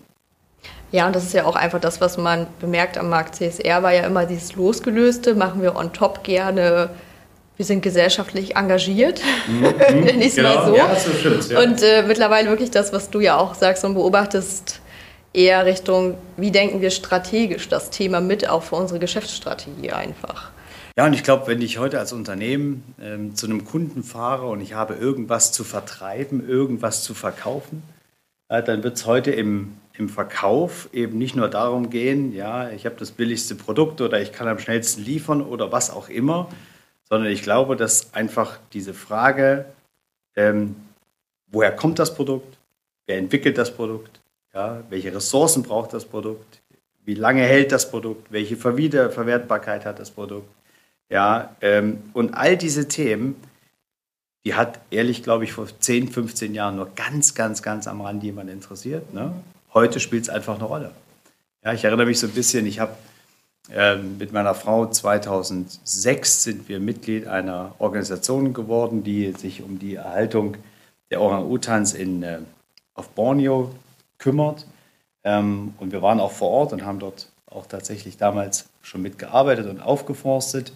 Ja, 0.92 1.06
und 1.06 1.16
das 1.16 1.24
ist 1.24 1.32
ja 1.32 1.46
auch 1.46 1.56
einfach 1.56 1.80
das, 1.80 2.00
was 2.00 2.18
man 2.18 2.46
bemerkt 2.60 2.98
am 2.98 3.08
Markt 3.08 3.36
CSR, 3.36 3.82
war 3.82 3.94
ja 3.94 4.02
immer 4.02 4.26
dieses 4.26 4.54
Losgelöste, 4.56 5.34
machen 5.34 5.62
wir 5.62 5.76
on 5.76 5.92
top 5.92 6.24
gerne, 6.24 6.90
wir 7.60 7.66
sind 7.66 7.82
gesellschaftlich 7.82 8.56
engagiert, 8.56 9.20
mhm. 9.46 9.60
nenne 10.00 10.24
ich 10.24 10.34
genau. 10.34 10.54
mal 10.54 10.66
so. 10.66 10.76
Ja, 10.76 10.88
das 10.88 11.06
stimmt, 11.18 11.50
ja. 11.50 11.62
Und 11.62 11.82
äh, 11.82 12.02
mittlerweile 12.08 12.48
wirklich 12.48 12.70
das, 12.70 12.90
was 12.90 13.10
du 13.10 13.20
ja 13.20 13.36
auch 13.36 13.54
sagst 13.54 13.84
und 13.84 13.92
beobachtest, 13.92 14.80
eher 15.34 15.66
Richtung, 15.66 16.14
wie 16.38 16.52
denken 16.52 16.80
wir 16.80 16.88
strategisch 16.90 17.68
das 17.68 17.90
Thema 17.90 18.22
mit, 18.22 18.48
auch 18.48 18.62
für 18.62 18.76
unsere 18.76 18.98
Geschäftsstrategie 18.98 19.90
einfach. 19.92 20.52
Ja, 20.96 21.04
und 21.04 21.12
ich 21.12 21.22
glaube, 21.22 21.48
wenn 21.48 21.60
ich 21.60 21.76
heute 21.76 21.98
als 21.98 22.14
Unternehmen 22.14 22.94
ähm, 22.98 23.34
zu 23.36 23.44
einem 23.44 23.66
Kunden 23.66 24.04
fahre 24.04 24.46
und 24.46 24.62
ich 24.62 24.72
habe 24.72 24.94
irgendwas 24.94 25.52
zu 25.52 25.62
vertreiben, 25.62 26.48
irgendwas 26.48 27.02
zu 27.02 27.12
verkaufen, 27.12 27.82
äh, 28.48 28.62
dann 28.62 28.82
wird 28.82 28.96
es 28.96 29.04
heute 29.04 29.32
im 29.32 29.76
im 30.00 30.08
Verkauf 30.08 30.88
eben 30.94 31.18
nicht 31.18 31.36
nur 31.36 31.48
darum 31.48 31.90
gehen, 31.90 32.34
ja, 32.34 32.70
ich 32.70 32.86
habe 32.86 32.96
das 32.98 33.10
billigste 33.10 33.54
Produkt 33.54 34.00
oder 34.00 34.18
ich 34.20 34.32
kann 34.32 34.48
am 34.48 34.58
schnellsten 34.58 35.04
liefern 35.04 35.42
oder 35.42 35.72
was 35.72 35.90
auch 35.90 36.08
immer, 36.08 36.48
sondern 37.10 37.30
ich 37.30 37.42
glaube, 37.42 37.76
dass 37.76 38.14
einfach 38.14 38.58
diese 38.72 38.94
Frage, 38.94 39.66
ähm, 40.36 40.76
woher 41.48 41.74
kommt 41.74 41.98
das 41.98 42.14
Produkt, 42.14 42.56
wer 43.06 43.18
entwickelt 43.18 43.58
das 43.58 43.74
Produkt, 43.74 44.20
ja, 44.54 44.82
welche 44.88 45.14
Ressourcen 45.14 45.62
braucht 45.62 45.92
das 45.92 46.04
Produkt, 46.06 46.62
wie 47.04 47.14
lange 47.14 47.42
hält 47.42 47.72
das 47.72 47.90
Produkt, 47.90 48.32
welche 48.32 48.56
Verwertbarkeit 48.56 49.84
hat 49.84 49.98
das 49.98 50.10
Produkt, 50.10 50.48
ja, 51.10 51.56
ähm, 51.60 52.04
und 52.12 52.34
all 52.34 52.56
diese 52.56 52.86
Themen, 52.86 53.34
die 54.44 54.54
hat 54.54 54.80
ehrlich, 54.90 55.22
glaube 55.22 55.44
ich, 55.44 55.52
vor 55.52 55.66
10, 55.66 56.08
15 56.08 56.54
Jahren 56.54 56.76
nur 56.76 56.90
ganz, 56.94 57.34
ganz, 57.34 57.62
ganz 57.62 57.88
am 57.88 58.00
Rand 58.00 58.22
jemand 58.22 58.48
interessiert. 58.48 59.12
Ne? 59.12 59.34
Heute 59.74 60.00
spielt 60.00 60.22
es 60.22 60.28
einfach 60.30 60.54
eine 60.54 60.64
Rolle. 60.64 60.92
Ja, 61.62 61.74
ich 61.74 61.84
erinnere 61.84 62.06
mich 62.06 62.20
so 62.20 62.26
ein 62.26 62.32
bisschen, 62.32 62.64
ich 62.64 62.78
habe 62.78 62.96
mit 64.18 64.32
meiner 64.32 64.54
Frau 64.54 64.86
2006 64.86 66.42
sind 66.42 66.68
wir 66.68 66.80
Mitglied 66.80 67.28
einer 67.28 67.74
Organisation 67.78 68.52
geworden, 68.52 69.04
die 69.04 69.32
sich 69.32 69.62
um 69.62 69.78
die 69.78 69.94
Erhaltung 69.94 70.56
der 71.10 71.20
Orang-Utans 71.20 71.94
äh, 71.94 72.38
auf 72.94 73.08
Borneo 73.10 73.70
kümmert. 74.18 74.66
Ähm, 75.22 75.74
und 75.78 75.92
wir 75.92 76.02
waren 76.02 76.20
auch 76.20 76.32
vor 76.32 76.50
Ort 76.50 76.72
und 76.72 76.84
haben 76.84 76.98
dort 76.98 77.28
auch 77.46 77.66
tatsächlich 77.66 78.16
damals 78.16 78.68
schon 78.82 79.02
mitgearbeitet 79.02 79.68
und 79.68 79.80
aufgeforstet. 79.80 80.72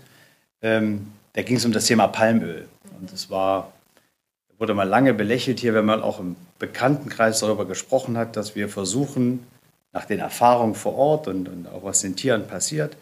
Ähm, 0.63 1.13
da 1.33 1.43
ging 1.43 1.57
es 1.57 1.65
um 1.65 1.73
das 1.73 1.87
Thema 1.87 2.09
Palmöl. 2.09 2.69
Und 3.01 3.13
es 3.13 3.29
wurde 3.31 4.75
mal 4.75 4.89
lange 4.89 5.15
belächelt 5.15 5.61
hier, 5.61 5.75
wenn 5.75 5.85
man 5.85 6.03
auch 6.03 6.21
im 6.21 6.37
Bekanntenkreis 6.59 7.41
darüber 7.41 7.65
gesprochen 7.65 8.17
hat, 8.17 8.37
dass 8.37 8.55
wir 8.55 8.69
versuchen, 8.69 9.47
nach 9.95 10.05
den 10.05 10.19
Erfahrungen 10.19 10.75
vor 10.75 10.97
Ort 10.97 11.29
und, 11.29 11.49
und 11.49 11.69
auch 11.69 11.85
was 11.85 12.01
den 12.01 12.17
Tieren 12.17 12.47
passiert, 12.47 12.97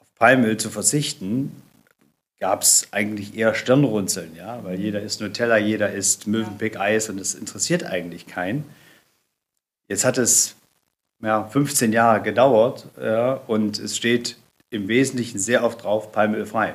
auf 0.00 0.12
Palmöl 0.16 0.56
zu 0.56 0.70
verzichten, 0.70 1.62
gab 2.40 2.62
es 2.62 2.88
eigentlich 2.90 3.36
eher 3.36 3.54
Stirnrunzeln, 3.54 4.34
ja, 4.34 4.64
weil 4.64 4.80
jeder 4.80 5.00
isst 5.00 5.20
Nutella, 5.20 5.58
jeder 5.58 5.92
isst 5.92 6.26
Mövenpick-Eis 6.26 7.08
und 7.08 7.20
das 7.20 7.34
interessiert 7.34 7.84
eigentlich 7.84 8.26
keinen. 8.26 8.64
Jetzt 9.86 10.04
hat 10.04 10.18
es 10.18 10.56
ja, 11.22 11.44
15 11.44 11.92
Jahre 11.92 12.22
gedauert 12.22 12.88
ja, 13.00 13.34
und 13.46 13.78
es 13.78 13.96
steht 13.96 14.36
im 14.70 14.88
Wesentlichen 14.88 15.38
sehr 15.38 15.62
oft 15.62 15.84
drauf, 15.84 16.10
palmölfrei. 16.10 16.74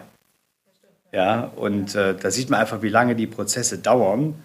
Ja, 1.12 1.52
und 1.56 1.96
äh, 1.96 2.16
da 2.16 2.30
sieht 2.30 2.52
man 2.52 2.60
einfach, 2.60 2.84
wie 2.84 2.90
lange 2.90 3.16
die 3.16 3.28
Prozesse 3.28 3.80
dauern. 3.80 4.36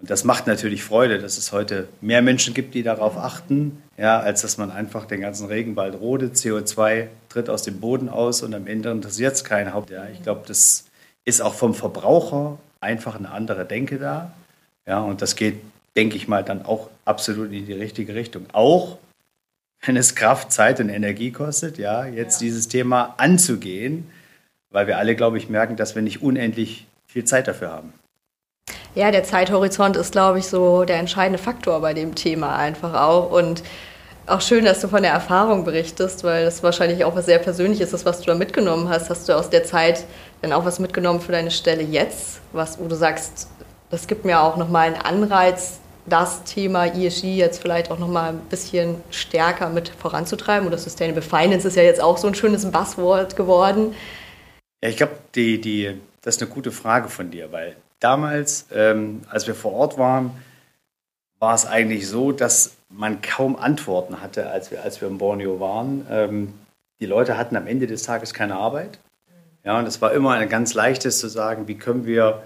Und 0.00 0.08
das 0.08 0.24
macht 0.24 0.46
natürlich 0.46 0.82
Freude, 0.82 1.18
dass 1.18 1.36
es 1.36 1.52
heute 1.52 1.88
mehr 2.00 2.22
Menschen 2.22 2.54
gibt, 2.54 2.74
die 2.74 2.82
darauf 2.82 3.18
achten, 3.18 3.82
ja, 3.98 4.18
als 4.18 4.42
dass 4.42 4.56
man 4.56 4.70
einfach 4.70 5.04
den 5.04 5.20
ganzen 5.20 5.46
Regenwald 5.46 6.00
rodet, 6.00 6.36
CO2 6.36 7.08
tritt 7.28 7.50
aus 7.50 7.62
dem 7.62 7.80
Boden 7.80 8.08
aus 8.08 8.42
und 8.42 8.54
am 8.54 8.66
Ende 8.66 8.90
interessiert 8.90 9.34
es 9.34 9.44
keinen 9.44 9.74
Haupt. 9.74 9.90
Ja, 9.90 10.06
ich 10.08 10.22
glaube, 10.22 10.42
das 10.46 10.86
ist 11.26 11.42
auch 11.42 11.54
vom 11.54 11.74
Verbraucher 11.74 12.58
einfach 12.80 13.16
eine 13.16 13.30
andere 13.30 13.66
Denke 13.66 13.98
da. 13.98 14.32
Ja, 14.86 15.00
und 15.00 15.20
das 15.20 15.36
geht, 15.36 15.60
denke 15.96 16.16
ich 16.16 16.28
mal, 16.28 16.42
dann 16.42 16.64
auch 16.64 16.88
absolut 17.04 17.52
in 17.52 17.66
die 17.66 17.72
richtige 17.74 18.14
Richtung. 18.14 18.46
Auch 18.52 18.96
wenn 19.82 19.96
es 19.98 20.14
Kraft, 20.14 20.50
Zeit 20.50 20.80
und 20.80 20.88
Energie 20.88 21.30
kostet, 21.30 21.76
ja, 21.76 22.06
jetzt 22.06 22.40
ja. 22.40 22.46
dieses 22.46 22.68
Thema 22.68 23.14
anzugehen, 23.18 24.10
weil 24.70 24.86
wir 24.86 24.96
alle, 24.96 25.14
glaube 25.14 25.36
ich, 25.36 25.50
merken, 25.50 25.76
dass 25.76 25.94
wir 25.94 26.02
nicht 26.02 26.22
unendlich 26.22 26.86
viel 27.06 27.24
Zeit 27.24 27.48
dafür 27.48 27.70
haben. 27.70 27.92
Ja, 28.94 29.10
der 29.10 29.22
Zeithorizont 29.22 29.96
ist, 29.96 30.12
glaube 30.12 30.40
ich, 30.40 30.46
so 30.46 30.84
der 30.84 30.96
entscheidende 30.96 31.38
Faktor 31.38 31.80
bei 31.80 31.94
dem 31.94 32.14
Thema 32.14 32.56
einfach 32.56 32.94
auch. 32.94 33.30
Und 33.30 33.62
auch 34.26 34.40
schön, 34.40 34.64
dass 34.64 34.80
du 34.80 34.88
von 34.88 35.02
der 35.02 35.12
Erfahrung 35.12 35.64
berichtest, 35.64 36.24
weil 36.24 36.44
das 36.44 36.62
wahrscheinlich 36.62 37.04
auch 37.04 37.14
was 37.14 37.26
sehr 37.26 37.38
Persönliches 37.38 37.92
ist, 37.92 38.04
was 38.04 38.20
du 38.20 38.26
da 38.26 38.34
mitgenommen 38.34 38.88
hast. 38.88 39.10
Hast 39.10 39.28
du 39.28 39.36
aus 39.36 39.50
der 39.50 39.64
Zeit 39.64 40.04
dann 40.42 40.52
auch 40.52 40.64
was 40.64 40.78
mitgenommen 40.78 41.20
für 41.20 41.32
deine 41.32 41.50
Stelle 41.50 41.82
jetzt, 41.82 42.40
was, 42.52 42.78
wo 42.78 42.86
du 42.88 42.96
sagst, 42.96 43.48
das 43.90 44.06
gibt 44.06 44.24
mir 44.24 44.40
auch 44.40 44.56
nochmal 44.56 44.86
einen 44.86 45.02
Anreiz, 45.02 45.80
das 46.06 46.44
Thema 46.44 46.86
ESG 46.86 47.36
jetzt 47.36 47.60
vielleicht 47.60 47.90
auch 47.90 47.98
nochmal 47.98 48.30
ein 48.30 48.40
bisschen 48.50 48.96
stärker 49.10 49.68
mit 49.68 49.88
voranzutreiben? 49.88 50.66
Oder 50.66 50.78
Sustainable 50.78 51.22
Finance 51.22 51.68
ist 51.68 51.76
ja 51.76 51.82
jetzt 51.82 52.02
auch 52.02 52.16
so 52.16 52.26
ein 52.26 52.34
schönes 52.34 52.68
Buzzword 52.70 53.36
geworden. 53.36 53.94
Ja, 54.82 54.88
ich 54.88 54.96
glaube, 54.96 55.12
die, 55.34 55.60
die, 55.60 56.00
das 56.22 56.36
ist 56.36 56.42
eine 56.42 56.50
gute 56.50 56.72
Frage 56.72 57.08
von 57.08 57.30
dir, 57.30 57.52
weil 57.52 57.76
damals, 58.00 58.66
ähm, 58.72 59.22
als 59.30 59.46
wir 59.46 59.54
vor 59.54 59.72
Ort 59.72 59.98
waren, 59.98 60.32
war 61.38 61.54
es 61.54 61.66
eigentlich 61.66 62.08
so, 62.08 62.32
dass 62.32 62.72
man 62.88 63.22
kaum 63.22 63.56
Antworten 63.56 64.20
hatte, 64.20 64.50
als 64.50 64.70
wir, 64.70 64.82
als 64.82 65.00
wir 65.00 65.08
in 65.08 65.18
Borneo 65.18 65.60
waren. 65.60 66.06
Ähm, 66.10 66.54
die 66.98 67.06
Leute 67.06 67.38
hatten 67.38 67.56
am 67.56 67.66
Ende 67.66 67.86
des 67.86 68.02
Tages 68.02 68.34
keine 68.34 68.56
Arbeit. 68.56 68.98
Ja, 69.64 69.78
und 69.78 69.86
es 69.86 70.00
war 70.00 70.12
immer 70.12 70.32
ein 70.32 70.48
ganz 70.48 70.74
leichtes 70.74 71.18
zu 71.18 71.28
sagen, 71.28 71.68
wie 71.68 71.76
können 71.76 72.06
wir 72.06 72.42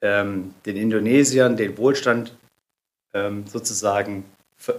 ähm, 0.00 0.54
den 0.66 0.76
Indonesiern 0.76 1.56
den 1.56 1.78
Wohlstand 1.78 2.36
ähm, 3.14 3.46
sozusagen 3.46 4.24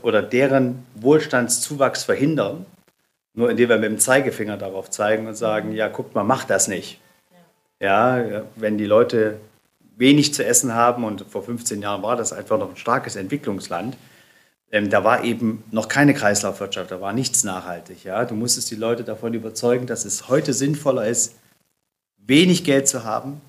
oder 0.01 0.21
deren 0.21 0.85
Wohlstandszuwachs 0.95 2.03
verhindern, 2.03 2.65
nur 3.33 3.49
indem 3.49 3.69
wir 3.69 3.77
mit 3.77 3.89
dem 3.89 3.99
Zeigefinger 3.99 4.57
darauf 4.57 4.89
zeigen 4.89 5.27
und 5.27 5.35
sagen, 5.35 5.73
ja, 5.73 5.87
guckt 5.87 6.15
mal, 6.15 6.23
macht 6.23 6.49
das 6.49 6.67
nicht. 6.67 6.99
Ja 7.79 8.43
wenn 8.55 8.77
die 8.77 8.85
Leute 8.85 9.39
wenig 9.95 10.33
zu 10.33 10.45
essen 10.45 10.73
haben 10.73 11.03
und 11.03 11.25
vor 11.29 11.43
15 11.43 11.81
Jahren 11.81 12.01
war 12.03 12.15
das 12.15 12.33
einfach 12.33 12.57
noch 12.57 12.69
ein 12.69 12.77
starkes 12.77 13.15
Entwicklungsland, 13.15 13.95
ähm, 14.73 14.89
da 14.89 15.03
war 15.03 15.23
eben 15.23 15.63
noch 15.69 15.87
keine 15.87 16.15
Kreislaufwirtschaft, 16.15 16.89
da 16.89 16.99
war 16.99 17.13
nichts 17.13 17.43
nachhaltig. 17.43 18.03
Ja? 18.03 18.25
Du 18.25 18.33
musstest 18.33 18.71
die 18.71 18.75
Leute 18.75 19.03
davon 19.03 19.35
überzeugen, 19.35 19.85
dass 19.85 20.03
es 20.03 20.29
heute 20.29 20.51
sinnvoller 20.51 21.05
ist, 21.05 21.35
wenig 22.17 22.63
Geld 22.63 22.87
zu 22.87 23.03
haben, 23.03 23.39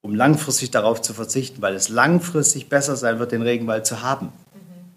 um 0.00 0.14
langfristig 0.14 0.70
darauf 0.70 1.02
zu 1.02 1.12
verzichten, 1.12 1.60
weil 1.60 1.74
es 1.74 1.90
langfristig 1.90 2.70
besser 2.70 2.96
sein 2.96 3.18
wird, 3.18 3.32
den 3.32 3.42
Regenwald 3.42 3.84
zu 3.84 4.00
haben. 4.00 4.26
Mhm. 4.54 4.94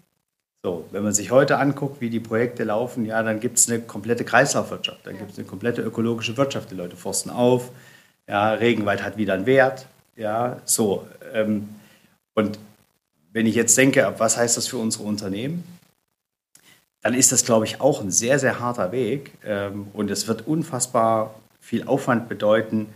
So, 0.62 0.86
wenn 0.92 1.02
man 1.02 1.12
sich 1.12 1.30
heute 1.30 1.58
anguckt, 1.58 2.00
wie 2.00 2.08
die 2.08 2.20
Projekte 2.20 2.64
laufen, 2.64 3.04
ja, 3.04 3.22
dann 3.22 3.38
gibt 3.38 3.58
es 3.58 3.68
eine 3.68 3.80
komplette 3.80 4.24
Kreislaufwirtschaft, 4.24 5.06
dann 5.06 5.18
gibt 5.18 5.32
es 5.32 5.38
eine 5.38 5.46
komplette 5.46 5.82
ökologische 5.82 6.38
Wirtschaft. 6.38 6.70
Die 6.70 6.74
Leute 6.74 6.96
forsten 6.96 7.28
auf, 7.28 7.70
ja, 8.26 8.54
Regenwald 8.54 9.02
hat 9.02 9.18
wieder 9.18 9.34
einen 9.34 9.44
Wert, 9.44 9.88
ja, 10.16 10.60
so. 10.64 11.06
Ähm, 11.32 11.68
und 12.34 12.58
wenn 13.32 13.46
ich 13.46 13.54
jetzt 13.54 13.76
denke, 13.76 14.14
was 14.18 14.36
heißt 14.36 14.56
das 14.56 14.68
für 14.68 14.78
unsere 14.78 15.04
Unternehmen, 15.04 15.64
dann 17.02 17.14
ist 17.14 17.32
das, 17.32 17.44
glaube 17.44 17.66
ich, 17.66 17.80
auch 17.80 18.00
ein 18.00 18.10
sehr, 18.10 18.38
sehr 18.38 18.60
harter 18.60 18.92
Weg. 18.92 19.32
Ähm, 19.44 19.88
und 19.92 20.10
es 20.10 20.26
wird 20.26 20.46
unfassbar 20.46 21.34
viel 21.60 21.86
Aufwand 21.86 22.28
bedeuten, 22.28 22.86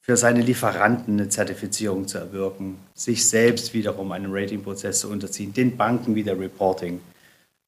für 0.00 0.16
seine 0.16 0.40
Lieferanten 0.40 1.18
eine 1.18 1.28
Zertifizierung 1.28 2.06
zu 2.06 2.18
erwirken, 2.18 2.78
sich 2.94 3.28
selbst 3.28 3.74
wiederum 3.74 4.12
einen 4.12 4.32
Ratingprozess 4.32 5.00
zu 5.00 5.10
unterziehen, 5.10 5.52
den 5.52 5.76
Banken 5.76 6.14
wieder 6.14 6.38
Reporting 6.38 7.00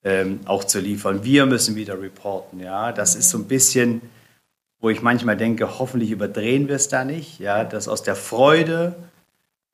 ähm, 0.05 0.41
auch 0.45 0.63
zu 0.63 0.79
liefern. 0.79 1.25
Wir 1.25 1.47
müssen 1.47 1.75
wieder 1.75 2.01
reporten. 2.01 2.61
Ja, 2.61 2.93
das 2.93 3.17
ist 3.17 3.31
so 3.31 3.39
ein 3.39 3.45
bisschen, 3.45 4.01
wo 4.81 4.91
ich 4.91 5.03
manchmal 5.03 5.37
denke, 5.37 5.79
hoffentlich 5.79 6.11
überdrehen 6.11 6.69
wir 6.69 6.77
es 6.77 6.89
da 6.89 7.05
nicht. 7.05 7.41
Ja, 7.41 7.65
dass 7.65 7.89
aus 7.89 8.03
der 8.03 8.17
Freude 8.17 8.97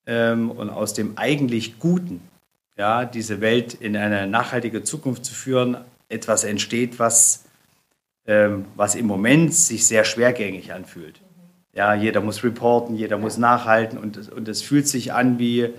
ähm, 0.07 0.51
und 0.51 0.71
aus 0.71 0.95
dem 0.95 1.19
eigentlich 1.19 1.79
Guten, 1.79 2.21
ja, 2.77 3.05
diese 3.05 3.41
Welt 3.41 3.75
in 3.75 3.97
eine 3.97 4.27
nachhaltige 4.27 4.83
Zukunft 4.83 5.25
zu 5.25 5.35
führen, 5.35 5.77
etwas 6.09 6.45
entsteht, 6.45 6.99
was, 6.99 7.45
ähm, 8.27 8.65
was 8.77 8.95
im 8.95 9.07
Moment 9.07 9.55
sich 9.55 9.87
sehr 9.87 10.05
schwergängig 10.05 10.73
anfühlt. 10.73 11.21
Ja, 11.75 11.95
jeder 11.95 12.21
muss 12.21 12.45
reporten, 12.45 12.95
jeder 12.95 13.19
muss 13.19 13.37
nachhalten 13.37 13.99
und, 13.99 14.31
und 14.31 14.49
es 14.49 14.63
fühlt 14.63 14.87
sich 14.87 15.13
an 15.13 15.39
wie, 15.39 15.71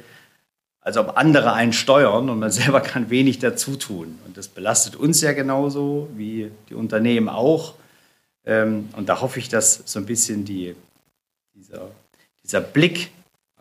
als 0.81 0.97
ob 0.97 1.17
andere 1.17 1.53
einen 1.53 1.73
steuern 1.73 2.29
und 2.29 2.39
man 2.39 2.51
selber 2.51 2.81
kann 2.81 3.09
wenig 3.09 3.39
dazu 3.39 3.75
tun. 3.75 4.19
Und 4.25 4.37
das 4.37 4.49
belastet 4.49 4.95
uns 4.95 5.21
ja 5.21 5.33
genauso 5.33 6.09
wie 6.15 6.51
die 6.69 6.75
Unternehmen 6.75 7.29
auch. 7.29 7.75
Ähm, 8.45 8.89
und 8.95 9.09
da 9.09 9.21
hoffe 9.21 9.39
ich, 9.39 9.49
dass 9.49 9.81
so 9.85 9.99
ein 9.99 10.05
bisschen 10.05 10.45
die, 10.45 10.75
dieser, 11.53 11.89
dieser 12.43 12.61
Blick 12.61 13.11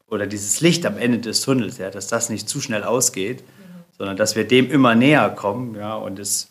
oder 0.09 0.27
dieses 0.27 0.61
Licht 0.61 0.85
am 0.87 0.99
Ende 0.99 1.19
des 1.19 1.41
Tunnels, 1.41 1.79
ja, 1.79 1.91
dass 1.91 2.09
das 2.09 2.29
nicht 2.29 2.49
zu 2.49 2.61
schnell 2.61 2.85
ausgeht, 2.85 3.41
mhm. 3.43 3.85
sondern 3.97 4.17
dass 4.17 4.37
wir 4.37 4.47
dem 4.47 4.71
immer 4.71 4.95
näher 4.95 5.31
kommen 5.31 5.75
ja, 5.77 5.95
und 5.95 6.19
es 6.19 6.51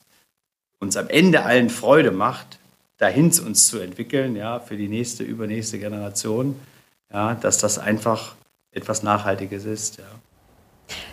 uns 0.79 0.97
am 0.97 1.07
Ende 1.07 1.43
allen 1.43 1.69
Freude 1.69 2.11
macht, 2.11 2.59
dahin 2.97 3.31
uns 3.45 3.67
zu 3.67 3.79
entwickeln, 3.79 4.35
ja, 4.35 4.59
für 4.59 4.77
die 4.77 4.87
nächste, 4.87 5.23
übernächste 5.23 5.79
Generation, 5.79 6.59
ja, 7.11 7.35
dass 7.35 7.57
das 7.57 7.79
einfach 7.79 8.35
etwas 8.71 9.03
Nachhaltiges 9.03 9.65
ist. 9.65 9.97
Ja. 9.97 10.05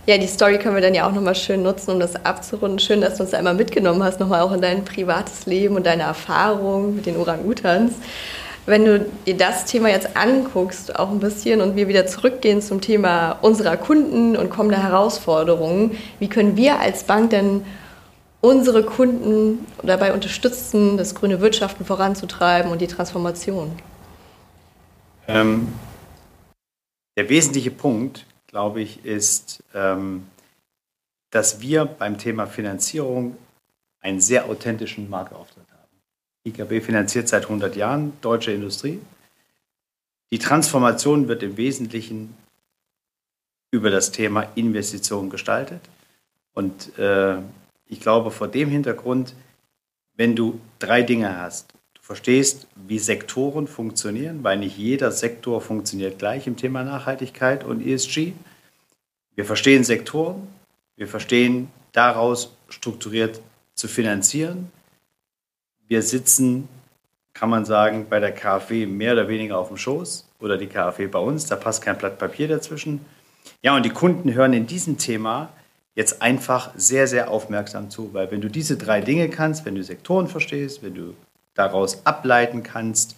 Ja, 0.06 0.18
die 0.18 0.26
Story 0.26 0.58
können 0.58 0.74
wir 0.74 0.82
dann 0.82 0.94
ja 0.94 1.06
auch 1.08 1.12
nochmal 1.12 1.34
schön 1.34 1.62
nutzen, 1.62 1.92
um 1.92 2.00
das 2.00 2.24
abzurunden. 2.24 2.78
Schön, 2.78 3.00
dass 3.00 3.16
du 3.16 3.22
uns 3.22 3.30
da 3.32 3.38
einmal 3.38 3.54
mitgenommen 3.54 4.02
hast, 4.02 4.18
nochmal 4.18 4.40
auch 4.40 4.52
in 4.52 4.60
dein 4.60 4.84
privates 4.84 5.46
Leben 5.46 5.76
und 5.76 5.86
deine 5.86 6.02
Erfahrung 6.02 6.96
mit 6.96 7.06
den 7.06 7.16
Orang-Utans. 7.16 7.92
Wenn 8.66 8.84
du 8.84 9.06
dir 9.26 9.36
das 9.36 9.64
Thema 9.64 9.88
jetzt 9.88 10.16
anguckst, 10.16 10.98
auch 10.98 11.10
ein 11.10 11.18
bisschen 11.18 11.60
und 11.60 11.76
wir 11.76 11.88
wieder 11.88 12.06
zurückgehen 12.06 12.62
zum 12.62 12.80
Thema 12.80 13.32
unserer 13.42 13.76
Kunden 13.76 14.36
und 14.36 14.50
kommender 14.50 14.82
Herausforderungen, 14.82 15.96
wie 16.18 16.28
können 16.28 16.56
wir 16.56 16.78
als 16.78 17.04
Bank 17.04 17.30
denn 17.30 17.64
unsere 18.40 18.82
Kunden 18.82 19.66
dabei 19.82 20.12
unterstützen, 20.12 20.96
das 20.96 21.14
grüne 21.14 21.40
Wirtschaften 21.40 21.84
voranzutreiben 21.84 22.70
und 22.70 22.80
die 22.80 22.86
Transformation? 22.86 23.72
Ähm, 25.26 25.68
der 27.16 27.28
wesentliche 27.28 27.70
Punkt, 27.70 28.26
glaube 28.50 28.82
ich, 28.82 29.04
ist, 29.04 29.62
ähm, 29.74 30.26
dass 31.30 31.60
wir 31.60 31.84
beim 31.84 32.18
Thema 32.18 32.46
Finanzierung 32.46 33.36
einen 34.00 34.20
sehr 34.20 34.46
authentischen 34.46 35.08
Marktauftritt 35.08 35.64
IKB 36.44 36.80
finanziert 36.80 37.28
seit 37.28 37.44
100 37.44 37.76
Jahren 37.76 38.12
deutsche 38.20 38.52
Industrie. 38.52 39.00
Die 40.32 40.38
Transformation 40.38 41.28
wird 41.28 41.42
im 41.42 41.56
Wesentlichen 41.56 42.34
über 43.70 43.90
das 43.90 44.10
Thema 44.10 44.42
Investition 44.54 45.28
gestaltet. 45.28 45.82
Und 46.54 46.98
äh, 46.98 47.36
ich 47.86 48.00
glaube, 48.00 48.30
vor 48.30 48.48
dem 48.48 48.70
Hintergrund, 48.70 49.34
wenn 50.16 50.34
du 50.34 50.60
drei 50.78 51.02
Dinge 51.02 51.38
hast, 51.38 51.72
verstehst, 52.10 52.66
wie 52.74 52.98
Sektoren 52.98 53.68
funktionieren, 53.68 54.42
weil 54.42 54.58
nicht 54.58 54.76
jeder 54.76 55.12
Sektor 55.12 55.60
funktioniert 55.60 56.18
gleich 56.18 56.48
im 56.48 56.56
Thema 56.56 56.82
Nachhaltigkeit 56.82 57.62
und 57.62 57.86
ESG. 57.86 58.32
Wir 59.36 59.44
verstehen 59.44 59.84
Sektoren, 59.84 60.48
wir 60.96 61.06
verstehen 61.06 61.68
daraus 61.92 62.56
strukturiert 62.68 63.40
zu 63.76 63.86
finanzieren, 63.86 64.72
wir 65.86 66.02
sitzen, 66.02 66.66
kann 67.32 67.48
man 67.48 67.64
sagen, 67.64 68.06
bei 68.10 68.18
der 68.18 68.32
KfW 68.32 68.86
mehr 68.86 69.12
oder 69.12 69.28
weniger 69.28 69.56
auf 69.56 69.68
dem 69.68 69.76
Schoß 69.76 70.28
oder 70.40 70.58
die 70.58 70.66
KfW 70.66 71.06
bei 71.06 71.20
uns. 71.20 71.46
Da 71.46 71.54
passt 71.54 71.80
kein 71.80 71.96
Blatt 71.96 72.18
Papier 72.18 72.48
dazwischen. 72.48 73.06
Ja, 73.62 73.76
und 73.76 73.84
die 73.84 73.90
Kunden 73.90 74.34
hören 74.34 74.52
in 74.52 74.66
diesem 74.66 74.98
Thema 74.98 75.50
jetzt 75.94 76.22
einfach 76.22 76.72
sehr, 76.74 77.06
sehr 77.06 77.30
aufmerksam 77.30 77.88
zu, 77.88 78.12
weil 78.12 78.32
wenn 78.32 78.40
du 78.40 78.48
diese 78.50 78.76
drei 78.76 79.00
Dinge 79.00 79.28
kannst, 79.28 79.64
wenn 79.64 79.76
du 79.76 79.84
Sektoren 79.84 80.26
verstehst, 80.26 80.82
wenn 80.82 80.94
du 80.96 81.14
daraus 81.54 82.04
ableiten 82.06 82.62
kannst, 82.62 83.16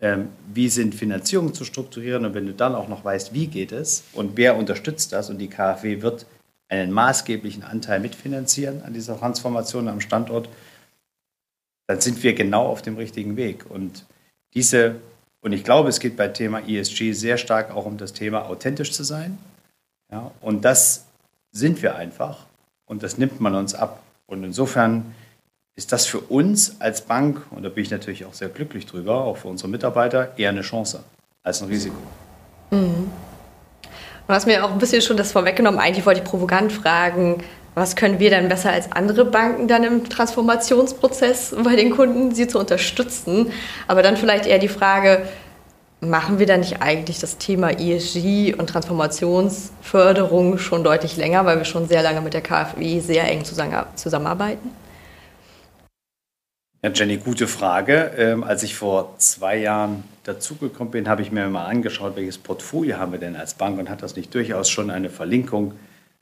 ähm, 0.00 0.28
wie 0.52 0.68
sind 0.68 0.94
Finanzierungen 0.94 1.54
zu 1.54 1.64
strukturieren 1.64 2.24
und 2.24 2.34
wenn 2.34 2.46
du 2.46 2.52
dann 2.52 2.74
auch 2.74 2.88
noch 2.88 3.04
weißt, 3.04 3.32
wie 3.32 3.46
geht 3.46 3.72
es 3.72 4.04
und 4.12 4.36
wer 4.36 4.56
unterstützt 4.56 5.12
das 5.12 5.30
und 5.30 5.38
die 5.38 5.48
KfW 5.48 6.02
wird 6.02 6.26
einen 6.68 6.92
maßgeblichen 6.92 7.62
Anteil 7.62 8.00
mitfinanzieren 8.00 8.82
an 8.82 8.94
dieser 8.94 9.18
Transformation 9.18 9.88
am 9.88 10.00
Standort, 10.00 10.48
dann 11.86 12.00
sind 12.00 12.22
wir 12.22 12.34
genau 12.34 12.66
auf 12.66 12.82
dem 12.82 12.96
richtigen 12.96 13.36
Weg. 13.36 13.70
Und 13.70 14.06
diese, 14.54 14.96
und 15.40 15.52
ich 15.52 15.64
glaube, 15.64 15.88
es 15.88 16.00
geht 16.00 16.16
bei 16.16 16.28
Thema 16.28 16.60
ESG 16.66 17.12
sehr 17.12 17.38
stark 17.38 17.70
auch 17.70 17.86
um 17.86 17.98
das 17.98 18.12
Thema 18.12 18.46
authentisch 18.46 18.92
zu 18.92 19.04
sein. 19.04 19.38
Ja, 20.10 20.30
und 20.40 20.64
das 20.64 21.06
sind 21.52 21.82
wir 21.82 21.96
einfach 21.96 22.46
und 22.86 23.02
das 23.02 23.18
nimmt 23.18 23.40
man 23.40 23.54
uns 23.54 23.74
ab. 23.74 24.02
Und 24.26 24.42
insofern 24.44 25.14
ist 25.76 25.92
das 25.92 26.06
für 26.06 26.20
uns 26.20 26.80
als 26.80 27.02
Bank, 27.02 27.42
und 27.50 27.64
da 27.64 27.68
bin 27.68 27.82
ich 27.82 27.90
natürlich 27.90 28.24
auch 28.24 28.34
sehr 28.34 28.48
glücklich 28.48 28.86
drüber, 28.86 29.24
auch 29.24 29.38
für 29.38 29.48
unsere 29.48 29.68
Mitarbeiter, 29.68 30.32
eher 30.36 30.50
eine 30.50 30.62
Chance 30.62 31.02
als 31.42 31.62
ein 31.62 31.68
Risiko. 31.68 31.96
Mhm. 32.70 33.10
Du 34.26 34.32
hast 34.32 34.46
mir 34.46 34.64
auch 34.64 34.70
ein 34.72 34.78
bisschen 34.78 35.02
schon 35.02 35.16
das 35.16 35.32
vorweggenommen. 35.32 35.78
Eigentlich 35.80 36.06
wollte 36.06 36.20
ich 36.20 36.26
provokant 36.26 36.72
fragen, 36.72 37.42
was 37.74 37.96
können 37.96 38.20
wir 38.20 38.30
denn 38.30 38.48
besser 38.48 38.70
als 38.70 38.90
andere 38.92 39.24
Banken 39.24 39.68
dann 39.68 39.84
im 39.84 40.08
Transformationsprozess 40.08 41.54
bei 41.62 41.76
den 41.76 41.90
Kunden, 41.90 42.34
sie 42.34 42.46
zu 42.46 42.58
unterstützen? 42.58 43.50
Aber 43.88 44.02
dann 44.02 44.16
vielleicht 44.16 44.46
eher 44.46 44.60
die 44.60 44.68
Frage, 44.68 45.28
machen 46.00 46.38
wir 46.38 46.46
dann 46.46 46.60
nicht 46.60 46.80
eigentlich 46.80 47.18
das 47.18 47.36
Thema 47.36 47.70
ESG 47.70 48.54
und 48.54 48.68
Transformationsförderung 48.68 50.58
schon 50.58 50.84
deutlich 50.84 51.16
länger, 51.16 51.44
weil 51.44 51.58
wir 51.58 51.64
schon 51.64 51.88
sehr 51.88 52.02
lange 52.02 52.20
mit 52.20 52.32
der 52.32 52.42
KfW 52.42 53.00
sehr 53.00 53.28
eng 53.28 53.44
zusammenarbeiten? 53.44 54.70
Ja, 56.84 56.90
Jenny, 56.92 57.16
gute 57.16 57.46
Frage. 57.46 58.12
Ähm, 58.18 58.44
als 58.44 58.62
ich 58.62 58.74
vor 58.74 59.14
zwei 59.16 59.56
Jahren 59.56 60.04
dazugekommen 60.24 60.90
bin, 60.90 61.08
habe 61.08 61.22
ich 61.22 61.32
mir 61.32 61.48
mal 61.48 61.64
angeschaut, 61.64 62.14
welches 62.14 62.36
Portfolio 62.36 62.98
haben 62.98 63.10
wir 63.10 63.18
denn 63.18 63.36
als 63.36 63.54
Bank 63.54 63.78
und 63.78 63.88
hat 63.88 64.02
das 64.02 64.16
nicht 64.16 64.34
durchaus 64.34 64.68
schon 64.68 64.90
eine 64.90 65.08
Verlinkung 65.08 65.72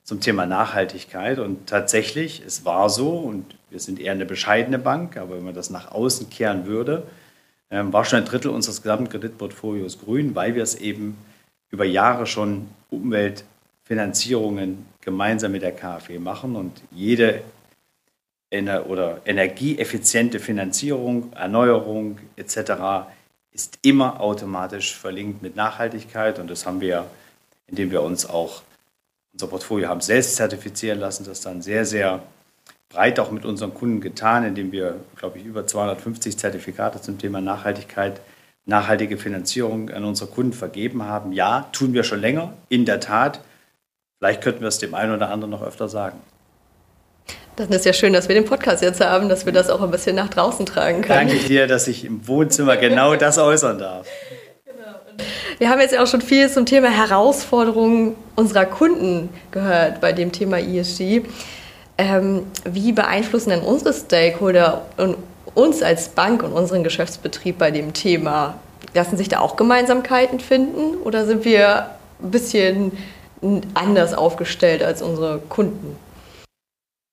zum 0.05 0.21
Thema 0.21 0.47
Nachhaltigkeit. 0.47 1.41
Und 1.41 1.67
tatsächlich, 1.67 2.45
es 2.47 2.65
war 2.65 2.91
so, 2.91 3.11
und 3.11 3.57
wir 3.71 3.81
sind 3.81 3.99
eher 3.99 4.13
eine 4.13 4.25
bescheidene 4.25 4.79
Bank, 4.79 5.17
aber 5.17 5.35
wenn 5.35 5.45
man 5.45 5.55
das 5.57 5.71
nach 5.71 5.91
außen 5.91 6.31
kehren 6.31 6.65
würde, 6.65 7.09
ähm, 7.73 7.93
war 7.93 8.05
schon 8.05 8.21
ein 8.21 8.25
Drittel 8.25 8.53
unseres 8.53 8.83
gesamten 8.83 9.09
Kreditportfolios 9.09 9.99
grün, 9.99 10.37
weil 10.37 10.55
wir 10.55 10.63
es 10.63 10.77
eben 10.77 11.19
über 11.73 11.85
Jahre 11.85 12.25
schon 12.25 12.69
Umweltfinanzierungen 12.89 14.87
gemeinsam 15.01 15.51
mit 15.51 15.63
der 15.63 15.73
KfW 15.73 16.21
machen 16.21 16.55
und 16.55 16.83
jede 16.93 17.43
ener 18.53 18.89
oder 18.89 19.21
energieeffiziente 19.25 20.39
Finanzierung, 20.39 21.33
Erneuerung 21.33 22.19
etc. 22.37 23.09
ist 23.51 23.79
immer 23.83 24.21
automatisch 24.21 24.95
verlinkt 24.97 25.43
mit 25.43 25.57
Nachhaltigkeit 25.57 26.39
und 26.39 26.51
das 26.51 26.67
haben 26.67 26.81
wir, 26.81 27.07
indem 27.67 27.91
wir 27.91 28.03
uns 28.03 28.29
auch 28.29 28.63
unser 29.33 29.47
Portfolio 29.47 29.89
haben 29.89 30.03
selbst 30.03 30.37
zertifizieren 30.37 31.01
lassen, 31.01 31.25
das 31.25 31.41
dann 31.41 31.63
sehr, 31.63 31.87
sehr 31.87 32.23
breit 32.91 33.19
auch 33.19 33.31
mit 33.31 33.47
unseren 33.47 33.73
Kunden 33.73 34.01
getan, 34.01 34.45
indem 34.45 34.71
wir, 34.71 35.01
glaube 35.17 35.39
ich, 35.39 35.47
über 35.47 35.67
250 35.67 36.37
Zertifikate 36.37 37.01
zum 37.01 37.19
Thema 37.19 37.41
Nachhaltigkeit, 37.41 38.21
nachhaltige 38.67 39.17
Finanzierung 39.17 39.91
an 39.91 40.05
unsere 40.05 40.31
Kunden 40.31 40.53
vergeben 40.53 41.03
haben. 41.03 41.33
Ja, 41.33 41.69
tun 41.73 41.95
wir 41.95 42.05
schon 42.05 42.21
länger, 42.21 42.53
in 42.69 42.85
der 42.85 43.01
Tat. 43.01 43.41
Vielleicht 44.19 44.43
könnten 44.43 44.61
wir 44.61 44.69
es 44.69 44.79
dem 44.79 44.95
einen 44.95 45.15
oder 45.15 45.31
anderen 45.31 45.51
noch 45.51 45.63
öfter 45.63 45.89
sagen. 45.89 46.21
Dann 47.69 47.79
ist 47.79 47.85
ja 47.85 47.93
schön, 47.93 48.13
dass 48.13 48.29
wir 48.29 48.35
den 48.35 48.45
Podcast 48.45 48.83
jetzt 48.83 49.01
haben, 49.01 49.29
dass 49.29 49.47
wir 49.47 49.53
das 49.53 49.71
auch 49.71 49.81
ein 49.83 49.91
bisschen 49.93 50.17
nach 50.17 50.29
draußen 50.29 50.67
tragen 50.67 51.03
können. 51.03 51.29
Danke 51.29 51.45
dir, 51.45 51.69
dass 51.69 51.87
ich 51.87 52.05
im 52.05 52.27
Wohnzimmer 52.27 52.77
genau 52.77 53.15
das 53.15 53.39
äußern 53.39 53.79
darf. 53.79 54.07
Genau. 54.65 54.97
Wir 55.59 55.71
haben 55.71 55.81
jetzt 55.81 55.97
auch 55.97 56.09
schon 56.09 56.23
viel 56.23 56.51
zum 56.51 56.67
Thema 56.67 56.89
Herausforderungen 56.89 58.17
unserer 58.35 58.65
Kunden 58.65 59.29
gehört 59.53 60.01
bei 60.01 60.13
dem 60.13 60.33
Thema 60.33 60.59
ESG. 60.59 61.23
Ähm, 61.99 62.47
wie 62.65 62.91
beeinflussen 62.91 63.51
denn 63.51 63.61
unsere 63.61 63.93
Stakeholder 63.93 64.87
und 64.97 65.17
uns 65.55 65.83
als 65.85 66.09
Bank 66.09 66.43
und 66.43 66.53
unseren 66.53 66.83
Geschäftsbetrieb 66.83 67.59
bei 67.59 67.71
dem 67.71 67.93
Thema? 67.93 68.55
Lassen 68.93 69.17
sich 69.17 69.29
da 69.29 69.39
auch 69.39 69.55
Gemeinsamkeiten 69.55 70.41
finden 70.41 70.97
oder 71.05 71.27
sind 71.27 71.45
wir 71.45 71.91
ein 72.21 72.31
bisschen 72.33 72.93
anders 73.75 74.15
aufgestellt 74.15 74.83
als 74.83 75.01
unsere 75.01 75.39
Kunden? 75.49 75.97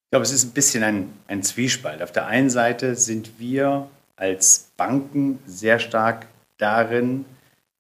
Ich 0.10 0.12
glaube, 0.12 0.24
es 0.24 0.32
ist 0.32 0.44
ein 0.46 0.54
bisschen 0.54 0.84
ein, 0.84 1.14
ein 1.28 1.44
Zwiespalt. 1.44 2.02
Auf 2.02 2.12
der 2.12 2.26
einen 2.26 2.50
Seite 2.50 2.96
sind 2.96 3.34
wir 3.38 3.88
als 4.16 4.72
Banken 4.76 5.38
sehr 5.46 5.78
stark 5.78 6.26
darin, 6.58 7.26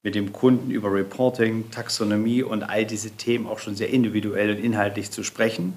mit 0.04 0.14
dem 0.14 0.32
Kunden 0.32 0.70
über 0.70 0.94
Reporting, 0.94 1.72
Taxonomie 1.72 2.44
und 2.44 2.62
all 2.62 2.86
diese 2.86 3.10
Themen 3.10 3.48
auch 3.48 3.58
schon 3.58 3.76
sehr 3.76 3.90
individuell 3.90 4.52
und 4.52 4.64
inhaltlich 4.64 5.10
zu 5.10 5.24
sprechen, 5.24 5.74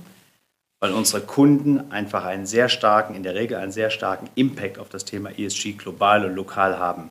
weil 0.79 0.93
unsere 0.93 1.23
Kunden 1.23 1.91
einfach 1.91 2.27
einen 2.27 2.45
sehr 2.45 2.69
starken, 2.69 3.15
in 3.15 3.23
der 3.23 3.35
Regel 3.35 3.57
einen 3.57 3.73
sehr 3.73 3.89
starken 3.89 4.29
Impact 4.35 4.79
auf 4.79 4.91
das 4.91 5.07
Thema 5.07 5.31
ESG 5.31 5.73
global 5.79 6.27
und 6.27 6.35
lokal 6.35 6.79
haben. 6.79 7.09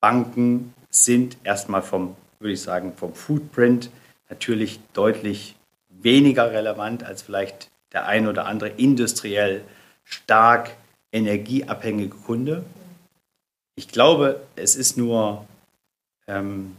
Banken 0.00 0.74
sind 0.90 1.36
erstmal 1.44 1.82
vom, 1.82 2.16
würde 2.40 2.54
ich 2.54 2.60
sagen, 2.60 2.94
vom 2.96 3.14
Footprint 3.14 3.88
natürlich 4.28 4.80
deutlich 4.94 5.54
weniger 5.88 6.50
relevant 6.50 7.04
als 7.04 7.22
vielleicht 7.22 7.70
der 7.92 8.06
ein 8.06 8.26
oder 8.26 8.46
andere 8.46 8.70
industriell 8.70 9.62
stark 10.04 10.70
energieabhängige 11.12 12.16
Kunde. 12.16 12.64
Ich 13.74 13.88
glaube, 13.88 14.40
es 14.56 14.76
ist 14.76 14.96
nur 14.96 15.46
ähm, 16.26 16.76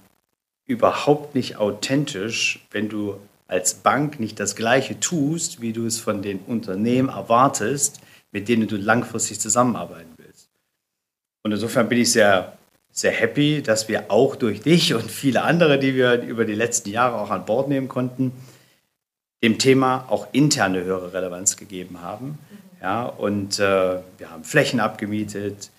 überhaupt 0.65 1.36
nicht 1.36 1.58
authentisch, 1.58 2.65
wenn 2.71 2.89
du 2.89 3.19
als 3.47 3.76
Bank 3.76 4.19
nicht 4.19 4.39
das 4.39 4.56
Gleiche 4.56 4.99
tust, 4.99 5.62
wie 5.62 5.73
du 5.73 5.86
es 5.86 5.99
von 5.99 6.21
den 6.21 6.39
Unternehmen 6.39 7.10
erwartest, 7.10 7.99
mit 8.32 8.47
denen 8.47 8.67
du 8.67 8.78
langfristig 8.78 9.39
zusammenarbeiten 9.39 10.13
willst. 10.17 10.49
Und 11.43 11.52
insofern 11.52 11.89
bin 11.89 11.99
ich 11.99 12.12
sehr, 12.12 12.58
sehr 12.91 13.12
happy, 13.12 13.62
dass 13.62 13.88
wir 13.88 14.10
auch 14.10 14.36
durch 14.36 14.62
dich 14.62 14.93
und 14.93 15.12
viele 15.12 15.43
andere, 15.43 15.78
die 15.78 15.93
wir 15.93 16.21
über 16.21 16.45
die 16.45 16.56
letzten 16.56 16.89
Jahre 16.89 17.19
auch 17.19 17.30
an 17.30 17.45
Bord 17.45 17.67
nehmen 17.67 17.89
konnten, 17.89 18.32
dem 19.43 19.60
Thema 19.60 20.06
auch 20.10 20.27
interne 20.32 20.84
höhere 20.84 21.13
Relevanz 21.13 21.58
gegeben 21.58 22.01
haben. 22.01 22.39
Ja, 22.82 23.06
und 23.06 23.60
äh, 23.60 23.99
wir 24.17 24.32
haben 24.32 24.43
Flächen 24.43 24.79
abgemietet, 24.79 25.69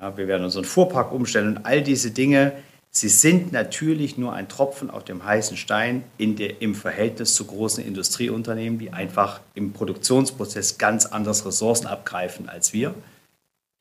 ja, 0.00 0.16
wir 0.16 0.28
werden 0.28 0.44
unseren 0.44 0.64
Fuhrpark 0.64 1.12
umstellen 1.12 1.56
und 1.56 1.66
all 1.66 1.82
diese 1.82 2.12
Dinge, 2.12 2.52
sie 2.90 3.08
sind 3.08 3.52
natürlich 3.52 4.16
nur 4.16 4.32
ein 4.32 4.48
Tropfen 4.48 4.90
auf 4.90 5.04
dem 5.04 5.24
heißen 5.24 5.56
Stein 5.56 6.04
in 6.16 6.36
der, 6.36 6.62
im 6.62 6.74
Verhältnis 6.74 7.34
zu 7.34 7.44
großen 7.44 7.84
Industrieunternehmen, 7.84 8.78
die 8.78 8.92
einfach 8.92 9.40
im 9.54 9.72
Produktionsprozess 9.72 10.78
ganz 10.78 11.06
anders 11.06 11.44
Ressourcen 11.44 11.86
abgreifen 11.86 12.48
als 12.48 12.72
wir. 12.72 12.94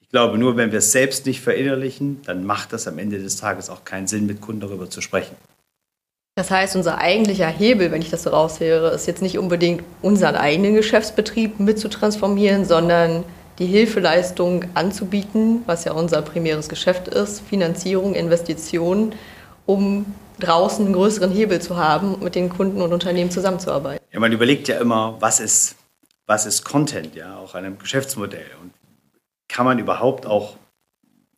Ich 0.02 0.10
glaube, 0.10 0.38
nur 0.38 0.56
wenn 0.58 0.72
wir 0.72 0.80
es 0.80 0.92
selbst 0.92 1.26
nicht 1.26 1.42
verinnerlichen, 1.42 2.22
dann 2.24 2.44
macht 2.46 2.74
das 2.74 2.88
am 2.88 2.98
Ende 2.98 3.20
des 3.20 3.38
Tages 3.38 3.70
auch 3.70 3.86
keinen 3.86 4.08
Sinn, 4.08 4.26
mit 4.26 4.42
Kunden 4.42 4.62
darüber 4.62 4.90
zu 4.90 5.02
sprechen. 5.02 5.36
Das 6.38 6.52
heißt, 6.52 6.76
unser 6.76 7.00
eigentlicher 7.00 7.48
Hebel, 7.48 7.90
wenn 7.90 8.04
ich 8.04 8.12
das 8.12 8.22
so 8.22 8.30
raushöre, 8.30 8.92
ist 8.92 9.08
jetzt 9.08 9.24
nicht 9.24 9.40
unbedingt 9.40 9.84
unseren 10.04 10.36
eigenen 10.36 10.76
Geschäftsbetrieb 10.76 11.60
mitzutransformieren, 11.60 12.64
sondern 12.64 13.24
die 13.58 13.66
Hilfeleistung 13.66 14.66
anzubieten, 14.76 15.64
was 15.66 15.86
ja 15.86 15.94
unser 15.94 16.22
primäres 16.22 16.70
Geschäft 16.70 17.08
ist, 17.08 17.42
Finanzierung, 17.42 18.14
Investitionen, 18.14 19.16
um 19.66 20.06
draußen 20.40 20.86
einen 20.86 20.94
größeren 20.94 21.32
Hebel 21.32 21.60
zu 21.60 21.76
haben, 21.76 22.18
mit 22.22 22.36
den 22.36 22.50
Kunden 22.50 22.84
und 22.84 22.94
Unternehmen 22.94 23.32
zusammenzuarbeiten. 23.32 24.06
Ja, 24.14 24.20
man 24.20 24.32
überlegt 24.32 24.68
ja 24.68 24.78
immer, 24.78 25.16
was 25.20 25.40
ist, 25.40 25.76
was 26.28 26.46
ist 26.46 26.64
Content, 26.64 27.16
ja, 27.16 27.36
auch 27.40 27.56
einem 27.56 27.80
Geschäftsmodell. 27.80 28.46
Und 28.62 28.74
kann 29.50 29.66
man 29.66 29.80
überhaupt 29.80 30.28
auch, 30.28 30.56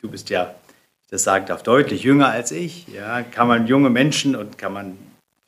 du 0.02 0.12
bist 0.12 0.30
ja 0.30 0.56
das 1.10 1.24
sagt 1.24 1.50
darf, 1.50 1.64
deutlich 1.64 2.04
jünger 2.04 2.30
als 2.30 2.52
ich, 2.52 2.88
ja, 2.88 3.24
kann 3.24 3.48
man 3.48 3.68
junge 3.68 3.90
Menschen 3.90 4.36
und 4.36 4.58
kann 4.58 4.74
man 4.74 4.98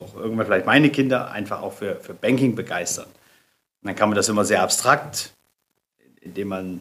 auch 0.00 0.16
irgendwann 0.16 0.46
vielleicht 0.46 0.66
meine 0.66 0.90
Kinder 0.90 1.30
einfach 1.30 1.62
auch 1.62 1.72
für, 1.72 1.96
für 1.96 2.14
Banking 2.14 2.56
begeistern. 2.56 3.06
Und 3.06 3.88
dann 3.88 3.94
kann 3.94 4.08
man 4.08 4.16
das 4.16 4.28
immer 4.28 4.44
sehr 4.44 4.62
abstrakt, 4.62 5.32
indem 6.20 6.48
man 6.48 6.80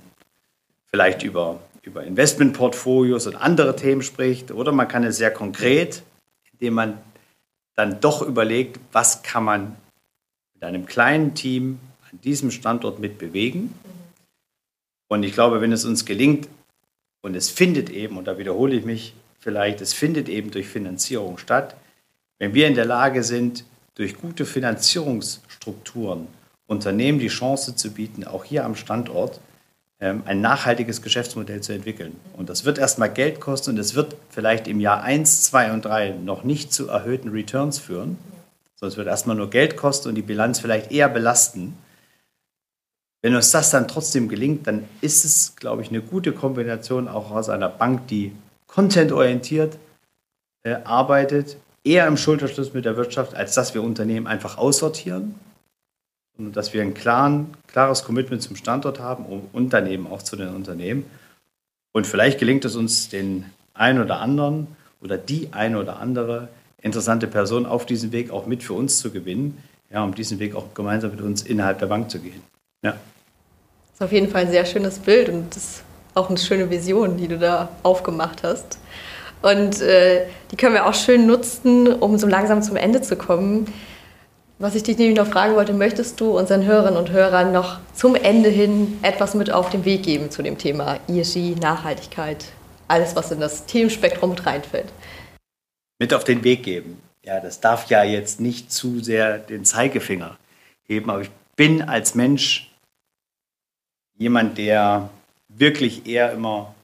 vielleicht 0.88 1.24
über, 1.24 1.60
über 1.84 2.04
Investmentportfolios 2.04 3.28
und 3.28 3.36
andere 3.36 3.76
Themen 3.76 4.02
spricht, 4.02 4.52
oder 4.52 4.72
man 4.72 4.88
kann 4.88 5.04
es 5.04 5.18
sehr 5.18 5.32
konkret, 5.32 6.04
indem 6.54 6.74
man 6.74 6.98
dann 7.76 8.02
doch 8.02 8.22
überlegt, 8.22 8.80
was 8.92 9.24
kann 9.24 9.44
man 9.44 9.76
mit 10.54 10.64
einem 10.64 10.86
kleinen 10.86 11.34
Team 11.34 11.80
an 12.12 12.20
diesem 12.22 12.52
Standort 12.52 13.00
mit 13.00 13.18
bewegen. 13.18 13.74
Und 15.08 15.24
ich 15.24 15.34
glaube, 15.34 15.62
wenn 15.62 15.72
es 15.72 15.86
uns 15.86 16.06
gelingt, 16.06 16.48
und 17.22 17.36
es 17.36 17.50
findet 17.50 17.90
eben, 17.90 18.18
und 18.18 18.26
da 18.26 18.38
wiederhole 18.38 18.76
ich 18.76 18.86
mich 18.86 19.14
vielleicht, 19.40 19.82
es 19.82 19.94
findet 19.94 20.30
eben 20.30 20.52
durch 20.52 20.68
Finanzierung 20.68 21.38
statt. 21.38 21.76
Wenn 22.40 22.54
wir 22.54 22.68
in 22.68 22.76
der 22.76 22.86
Lage 22.86 23.24
sind, 23.24 23.66
durch 23.96 24.18
gute 24.18 24.46
Finanzierungsstrukturen 24.46 26.28
Unternehmen 26.68 27.20
die 27.20 27.28
Chance 27.28 27.76
zu 27.76 27.92
bieten, 27.92 28.24
auch 28.24 28.46
hier 28.46 28.64
am 28.64 28.76
Standort 28.76 29.42
ähm, 30.00 30.24
ein 30.26 30.42
nachhaltiges 30.42 31.02
Geschäftsmodell 31.02 31.62
zu 31.62 31.74
entwickeln. 31.74 32.16
Und 32.38 32.50
das 32.50 32.64
wird 32.64 32.78
erstmal 32.78 33.12
Geld 33.12 33.40
kosten 33.40 33.72
und 33.72 33.78
es 33.78 33.94
wird 33.94 34.16
vielleicht 34.30 34.68
im 34.68 34.80
Jahr 34.80 35.04
1, 35.04 35.44
2 35.44 35.74
und 35.74 35.86
3 35.86 36.12
noch 36.24 36.44
nicht 36.44 36.74
zu 36.74 36.88
erhöhten 36.88 37.30
Returns 37.30 37.78
führen, 37.78 38.18
sondern 38.76 38.94
es 38.94 38.98
wird 38.98 39.08
erstmal 39.08 39.36
nur 39.36 39.50
Geld 39.50 39.76
kosten 39.76 40.10
und 40.10 40.16
die 40.16 40.22
Bilanz 40.22 40.60
vielleicht 40.60 40.92
eher 40.92 41.10
belasten. 41.10 41.78
Wenn 43.22 43.36
uns 43.36 43.52
das 43.52 43.70
dann 43.70 43.88
trotzdem 43.88 44.28
gelingt, 44.30 44.66
dann 44.66 44.88
ist 45.02 45.26
es, 45.26 45.56
glaube 45.56 45.84
ich, 45.84 45.90
eine 45.90 46.02
gute 46.02 46.32
Kombination 46.32 47.08
auch 47.08 47.32
aus 47.32 47.50
einer 47.50 47.70
Bank, 47.70 48.08
die 48.08 48.32
contentorientiert 48.68 49.78
äh, 50.64 50.78
arbeitet, 50.84 51.58
eher 51.84 52.08
im 52.08 52.18
Schulterschluss 52.18 52.74
mit 52.74 52.86
der 52.86 52.98
Wirtschaft, 52.98 53.36
als 53.36 53.54
dass 53.54 53.74
wir 53.74 53.84
Unternehmen 53.84 54.28
einfach 54.28 54.58
aussortieren, 54.58 55.36
sondern 56.36 56.54
dass 56.54 56.74
wir 56.74 56.82
ein 56.82 56.94
klaren, 56.94 57.54
klares 57.68 58.04
Commitment 58.04 58.42
zum 58.42 58.56
Standort 58.56 59.00
haben 59.00 59.26
und 59.52 59.74
daneben 59.74 60.08
auch 60.08 60.22
zu 60.22 60.36
den 60.36 60.50
Unternehmen. 60.50 61.06
Und 61.92 62.08
vielleicht 62.08 62.40
gelingt 62.40 62.66
es 62.66 62.76
uns, 62.76 63.10
den 63.10 63.46
einen 63.74 64.02
oder 64.02 64.20
anderen 64.20 64.68
oder 65.02 65.18
die 65.18 65.50
eine 65.52 65.80
oder 65.80 66.00
andere 66.00 66.50
interessante 66.82 67.28
Person 67.28 67.66
auf 67.66 67.86
diesem 67.86 68.12
Weg 68.12 68.32
auch 68.32 68.46
mit 68.46 68.64
für 68.64 68.74
uns 68.74 69.00
zu 69.00 69.12
gewinnen, 69.12 69.62
ja, 69.92 70.04
um 70.04 70.16
diesen 70.16 70.40
Weg 70.40 70.56
auch 70.56 70.74
gemeinsam 70.74 71.12
mit 71.12 71.22
uns 71.22 71.42
innerhalb 71.42 71.80
der 71.80 71.88
Bank 71.88 72.10
zu 72.10 72.20
gehen. 72.20 72.42
Ja. 72.84 72.92
Das 72.92 73.94
ist 73.96 74.02
auf 74.02 74.12
jeden 74.12 74.30
Fall 74.30 74.44
ein 74.44 74.52
sehr 74.52 74.66
schönes 74.66 75.00
Bild 75.00 75.30
und 75.30 75.56
das 75.56 75.64
ist 75.64 75.84
auch 76.16 76.30
eine 76.30 76.38
schöne 76.38 76.70
Vision, 76.70 77.18
die 77.18 77.28
du 77.28 77.38
da 77.38 77.70
aufgemacht 77.84 78.44
hast. 78.44 78.80
Und 79.42 79.82
äh, 79.82 80.28
die 80.52 80.56
können 80.56 80.74
wir 80.74 80.86
auch 80.86 80.94
schön 80.94 81.26
nutzen, 81.26 81.88
um 81.88 82.18
so 82.18 82.28
langsam 82.28 82.62
zum 82.62 82.76
Ende 82.76 83.02
zu 83.02 83.16
kommen. 83.16 83.72
Was 84.60 84.76
ich 84.76 84.84
dich 84.84 84.98
nämlich 85.00 85.18
noch 85.18 85.28
fragen 85.28 85.56
wollte, 85.56 85.74
möchtest 85.74 86.22
du 86.22 86.38
unseren 86.38 86.64
Hörerinnen 86.66 86.98
und 86.98 87.10
Hörern 87.10 87.52
noch 87.52 87.80
zum 87.96 88.14
Ende 88.14 88.50
hin 88.50 89.00
etwas 89.02 89.34
mit 89.34 89.52
auf 89.52 89.72
den 89.72 89.86
Weg 89.86 90.04
geben 90.04 90.30
zu 90.30 90.44
dem 90.44 90.60
Thema 90.60 91.00
ESG, 91.08 91.56
Nachhaltigkeit, 91.60 92.46
alles, 92.88 93.16
was 93.16 93.32
in 93.32 93.40
das 93.40 93.66
Themenspektrum 93.66 94.30
mit 94.30 94.46
reinfällt? 94.46 94.94
Mit 95.98 96.14
auf 96.14 96.24
den 96.24 96.44
Weg 96.44 96.62
geben. 96.62 97.02
Ja, 97.24 97.40
das 97.40 97.60
darf 97.60 97.90
ja 97.90 98.04
jetzt 98.04 98.40
nicht 98.40 98.72
zu 98.72 99.00
sehr 99.00 99.40
den 99.40 99.66
Zeigefinger 99.66 100.38
heben, 100.84 101.10
aber 101.10 101.22
ich 101.22 101.32
bin 101.56 101.82
als 101.82 102.14
Mensch 102.14 102.71
jemand, 104.22 104.60
der 104.60 105.10
wirklich 105.50 106.06
eher 106.06 106.32
immer 106.32 106.76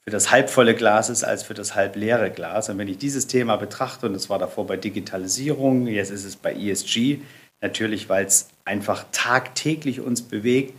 für 0.00 0.10
das 0.10 0.32
halbvolle 0.32 0.74
Glas 0.74 1.08
ist 1.08 1.22
als 1.22 1.44
für 1.44 1.54
das 1.54 1.76
halbleere 1.76 2.32
Glas. 2.32 2.68
Und 2.68 2.78
wenn 2.78 2.88
ich 2.88 2.98
dieses 2.98 3.28
Thema 3.28 3.56
betrachte, 3.56 4.06
und 4.06 4.14
es 4.16 4.28
war 4.28 4.40
davor 4.40 4.66
bei 4.66 4.76
Digitalisierung, 4.76 5.86
jetzt 5.86 6.10
ist 6.10 6.24
es 6.24 6.34
bei 6.34 6.52
ESG, 6.52 7.20
natürlich, 7.60 8.08
weil 8.08 8.26
es 8.26 8.48
einfach 8.64 9.04
tagtäglich 9.12 10.00
uns 10.00 10.22
bewegt, 10.22 10.74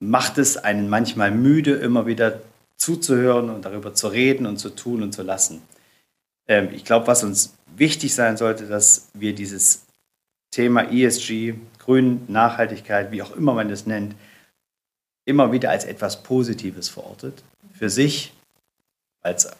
macht 0.00 0.38
es 0.38 0.56
einen 0.56 0.88
manchmal 0.88 1.30
müde, 1.30 1.74
immer 1.74 2.06
wieder 2.06 2.40
zuzuhören 2.76 3.48
und 3.48 3.64
darüber 3.64 3.94
zu 3.94 4.08
reden 4.08 4.44
und 4.44 4.56
zu 4.56 4.70
tun 4.70 5.04
und 5.04 5.12
zu 5.12 5.22
lassen. 5.22 5.62
Ähm, 6.48 6.70
ich 6.74 6.84
glaube, 6.84 7.06
was 7.06 7.22
uns 7.22 7.54
wichtig 7.76 8.12
sein 8.12 8.36
sollte, 8.36 8.66
dass 8.66 9.08
wir 9.14 9.36
dieses 9.36 9.84
Thema 10.50 10.90
ESG, 10.92 11.54
Grün, 11.78 12.22
Nachhaltigkeit, 12.26 13.12
wie 13.12 13.22
auch 13.22 13.36
immer 13.36 13.54
man 13.54 13.68
das 13.68 13.86
nennt, 13.86 14.16
immer 15.26 15.52
wieder 15.52 15.70
als 15.70 15.84
etwas 15.84 16.22
Positives 16.22 16.88
verortet 16.88 17.42
für 17.74 17.90
sich, 17.90 18.32
als 19.20 19.50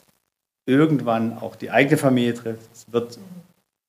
irgendwann 0.65 1.39
auch 1.39 1.57
die 1.57 1.71
eigene 1.71 1.99
Familie 1.99 2.35
trifft, 2.35 2.63
es 2.73 2.91
wird 2.91 3.19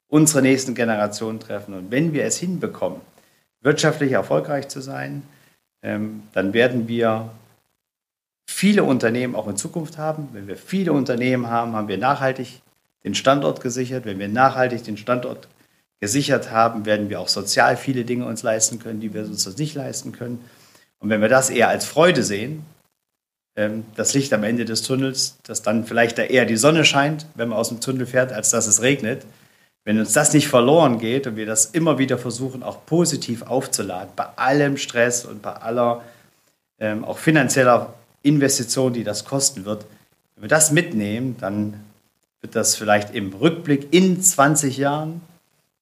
unsere 0.09 0.41
nächsten 0.41 0.75
Generationen 0.75 1.39
treffen. 1.39 1.73
Und 1.73 1.91
wenn 1.91 2.13
wir 2.13 2.25
es 2.25 2.37
hinbekommen, 2.37 2.99
wirtschaftlich 3.61 4.11
erfolgreich 4.11 4.67
zu 4.67 4.81
sein, 4.81 5.23
ähm, 5.81 6.23
dann 6.33 6.53
werden 6.53 6.87
wir 6.87 7.31
viele 8.45 8.83
Unternehmen 8.83 9.35
auch 9.35 9.47
in 9.47 9.57
Zukunft 9.57 9.97
haben. 9.97 10.29
Wenn 10.33 10.47
wir 10.47 10.57
viele 10.57 10.93
Unternehmen 10.93 11.47
haben, 11.47 11.73
haben 11.73 11.87
wir 11.87 11.97
nachhaltig 11.97 12.61
den 13.03 13.15
Standort 13.15 13.61
gesichert. 13.61 14.05
Wenn 14.05 14.19
wir 14.19 14.27
nachhaltig 14.27 14.83
den 14.83 14.97
Standort 14.97 15.47
gesichert 15.99 16.51
haben, 16.51 16.85
werden 16.85 17.09
wir 17.09 17.19
auch 17.19 17.27
sozial 17.27 17.77
viele 17.77 18.05
Dinge 18.05 18.25
uns 18.25 18.43
leisten 18.43 18.79
können, 18.79 18.99
die 18.99 19.13
wir 19.13 19.21
uns 19.25 19.57
nicht 19.57 19.75
leisten 19.75 20.11
können. 20.11 20.43
Und 20.99 21.09
wenn 21.09 21.21
wir 21.21 21.29
das 21.29 21.49
eher 21.49 21.69
als 21.69 21.85
Freude 21.85 22.23
sehen, 22.23 22.65
ähm, 23.55 23.85
das 23.95 24.13
Licht 24.13 24.33
am 24.33 24.43
Ende 24.43 24.65
des 24.65 24.83
Tunnels, 24.83 25.37
dass 25.43 25.61
dann 25.61 25.85
vielleicht 25.85 26.17
da 26.17 26.23
eher 26.23 26.45
die 26.45 26.57
Sonne 26.57 26.85
scheint, 26.85 27.25
wenn 27.35 27.49
man 27.49 27.57
aus 27.57 27.69
dem 27.69 27.81
Tunnel 27.81 28.05
fährt, 28.05 28.31
als 28.31 28.51
dass 28.51 28.67
es 28.67 28.81
regnet. 28.81 29.25
Wenn 29.83 29.99
uns 29.99 30.13
das 30.13 30.33
nicht 30.33 30.47
verloren 30.47 30.99
geht 30.99 31.27
und 31.27 31.37
wir 31.37 31.45
das 31.45 31.67
immer 31.67 31.97
wieder 31.97 32.17
versuchen, 32.17 32.61
auch 32.61 32.85
positiv 32.85 33.43
aufzuladen, 33.43 34.09
bei 34.15 34.25
allem 34.35 34.77
Stress 34.77 35.25
und 35.25 35.41
bei 35.41 35.53
aller 35.53 36.03
ähm, 36.79 37.05
auch 37.05 37.17
finanzieller 37.17 37.93
Investition, 38.21 38.93
die 38.93 39.03
das 39.03 39.25
kosten 39.25 39.65
wird, 39.65 39.85
wenn 40.35 40.43
wir 40.43 40.49
das 40.49 40.71
mitnehmen, 40.71 41.35
dann 41.39 41.85
wird 42.41 42.55
das 42.55 42.75
vielleicht 42.75 43.15
im 43.15 43.33
Rückblick 43.33 43.87
in 43.91 44.21
20 44.21 44.77
Jahren, 44.77 45.21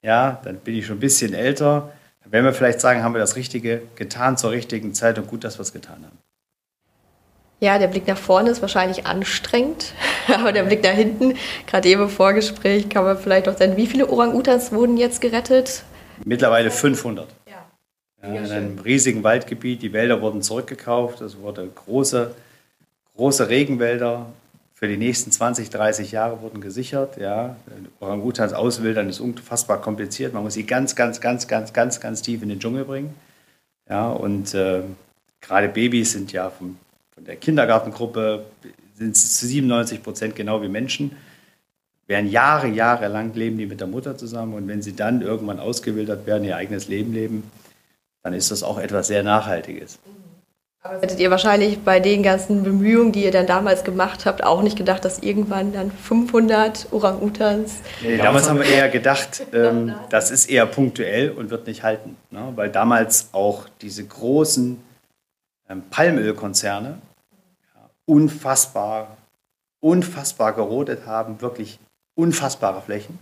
ja, 0.01 0.39
dann 0.43 0.57
bin 0.57 0.75
ich 0.75 0.85
schon 0.85 0.97
ein 0.97 1.01
bisschen 1.01 1.33
älter, 1.33 1.91
werden 2.31 2.45
wir 2.45 2.53
vielleicht 2.53 2.81
sagen, 2.81 3.03
haben 3.03 3.13
wir 3.13 3.19
das 3.19 3.35
Richtige 3.35 3.81
getan 3.95 4.37
zur 4.37 4.51
richtigen 4.51 4.93
Zeit 4.93 5.17
und 5.17 5.27
gut, 5.27 5.43
dass 5.43 5.57
wir 5.57 5.61
es 5.61 5.73
getan 5.73 6.03
haben. 6.03 6.17
Ja, 7.61 7.79
der 7.79 7.87
Blick 7.87 8.05
nach 8.07 8.17
vorne 8.17 8.49
ist 8.49 8.61
wahrscheinlich 8.61 9.05
anstrengend, 9.05 9.93
aber 10.27 10.51
der 10.51 10.63
Blick 10.63 10.83
nach 10.83 10.91
hinten, 10.91 11.35
gerade 11.67 11.87
eben 11.87 12.03
im 12.03 12.09
Vorgespräch, 12.09 12.89
kann 12.89 13.03
man 13.03 13.17
vielleicht 13.17 13.47
auch 13.47 13.57
sagen, 13.57 13.77
wie 13.77 13.87
viele 13.87 14.09
Orang-Utans 14.09 14.71
wurden 14.71 14.97
jetzt 14.97 15.21
gerettet? 15.21 15.83
Mittlerweile 16.23 16.71
500. 16.71 17.27
Ja. 17.47 17.65
ja 18.21 18.39
in 18.41 18.51
einem 18.51 18.79
riesigen 18.79 19.23
Waldgebiet, 19.23 19.81
die 19.81 19.93
Wälder 19.93 20.21
wurden 20.21 20.41
zurückgekauft, 20.41 21.21
es 21.21 21.37
wurden 21.39 21.73
große, 21.73 22.35
große 23.15 23.49
Regenwälder 23.49 24.27
für 24.75 24.87
die 24.87 24.97
nächsten 24.97 25.31
20, 25.31 25.71
30 25.71 26.11
Jahre 26.11 26.41
wurden 26.41 26.61
gesichert. 26.61 27.17
Ja. 27.17 27.55
Orang-Utans 27.99 28.53
auswildern 28.53 29.09
ist 29.09 29.19
unfassbar 29.19 29.81
kompliziert, 29.81 30.33
man 30.33 30.43
muss 30.43 30.53
sie 30.53 30.65
ganz, 30.65 30.95
ganz, 30.95 31.19
ganz, 31.19 31.47
ganz, 31.47 31.73
ganz, 31.73 31.99
ganz 31.99 32.21
tief 32.21 32.43
in 32.43 32.49
den 32.49 32.59
Dschungel 32.59 32.85
bringen. 32.85 33.15
Ja, 33.89 34.09
und 34.11 34.53
äh, 34.53 34.81
gerade 35.41 35.69
Babys 35.69 36.11
sind 36.11 36.31
ja 36.31 36.49
vom 36.51 36.77
von 37.15 37.23
der 37.23 37.37
Kindergartengruppe 37.37 38.45
sind 38.93 39.15
zu 39.15 39.47
97 39.47 40.03
Prozent 40.03 40.35
genau 40.35 40.61
wie 40.61 40.67
Menschen. 40.67 41.15
Werden 42.07 42.29
Jahre, 42.29 42.67
Jahre 42.67 43.07
lang 43.07 43.33
leben 43.33 43.57
die 43.57 43.65
mit 43.65 43.79
der 43.79 43.87
Mutter 43.87 44.17
zusammen 44.17 44.53
und 44.53 44.67
wenn 44.67 44.81
sie 44.81 44.95
dann 44.95 45.21
irgendwann 45.21 45.59
ausgewildert 45.59 46.27
werden, 46.27 46.43
ihr 46.43 46.57
eigenes 46.57 46.89
Leben 46.89 47.13
leben, 47.13 47.49
dann 48.21 48.33
ist 48.33 48.51
das 48.51 48.63
auch 48.63 48.77
etwas 48.77 49.07
sehr 49.07 49.23
Nachhaltiges. 49.23 49.97
Hättet 51.01 51.19
ihr 51.19 51.31
wahrscheinlich 51.31 51.83
bei 51.83 51.99
den 51.99 52.21
ganzen 52.21 52.63
Bemühungen, 52.63 53.11
die 53.11 53.23
ihr 53.23 53.31
dann 53.31 53.47
damals 53.47 53.83
gemacht 53.83 54.25
habt, 54.25 54.43
auch 54.43 54.61
nicht 54.61 54.77
gedacht, 54.77 55.03
dass 55.03 55.19
irgendwann 55.19 55.73
dann 55.73 55.91
500 55.91 56.87
Orang-Utans. 56.91 57.79
Nee, 58.01 58.17
damals 58.17 58.47
haben 58.47 58.59
wir 58.59 58.67
eher 58.67 58.89
gedacht, 58.89 59.43
ähm, 59.51 59.95
das 60.09 60.29
ist 60.29 60.47
eher 60.47 60.67
punktuell 60.67 61.31
und 61.31 61.49
wird 61.49 61.65
nicht 61.65 61.81
halten. 61.81 62.17
Ne? 62.29 62.51
Weil 62.55 62.69
damals 62.69 63.29
auch 63.31 63.67
diese 63.81 64.05
großen 64.05 64.79
ähm, 65.69 65.83
Palmölkonzerne 65.89 66.99
ja, 67.73 67.89
unfassbar, 68.05 69.17
unfassbar 69.79 70.53
gerodet 70.53 71.07
haben, 71.07 71.41
wirklich 71.41 71.79
unfassbare 72.13 72.81
Flächen. 72.81 73.17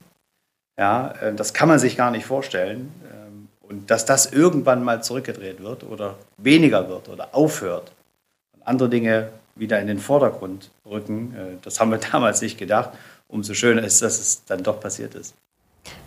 Ja, 0.77 1.13
äh, 1.21 1.33
das 1.33 1.53
kann 1.53 1.69
man 1.69 1.79
sich 1.79 1.95
gar 1.95 2.11
nicht 2.11 2.25
vorstellen. 2.25 2.91
Ähm, 3.05 3.22
und 3.63 3.89
dass 3.89 4.05
das 4.05 4.31
irgendwann 4.31 4.83
mal 4.83 5.03
zurückgedreht 5.03 5.61
wird 5.61 5.83
oder 5.83 6.15
weniger 6.37 6.87
wird 6.89 7.09
oder 7.09 7.33
aufhört 7.33 7.91
und 8.53 8.67
andere 8.67 8.89
Dinge 8.89 9.29
wieder 9.55 9.79
in 9.79 9.87
den 9.87 9.99
Vordergrund 9.99 10.69
rücken, 10.85 11.35
äh, 11.35 11.57
das 11.61 11.79
haben 11.79 11.91
wir 11.91 11.97
damals 12.11 12.41
nicht 12.41 12.57
gedacht. 12.57 12.91
Umso 13.27 13.53
schöner 13.53 13.83
ist, 13.83 14.01
dass 14.01 14.19
es 14.19 14.45
dann 14.45 14.61
doch 14.63 14.79
passiert 14.79 15.15
ist. 15.15 15.33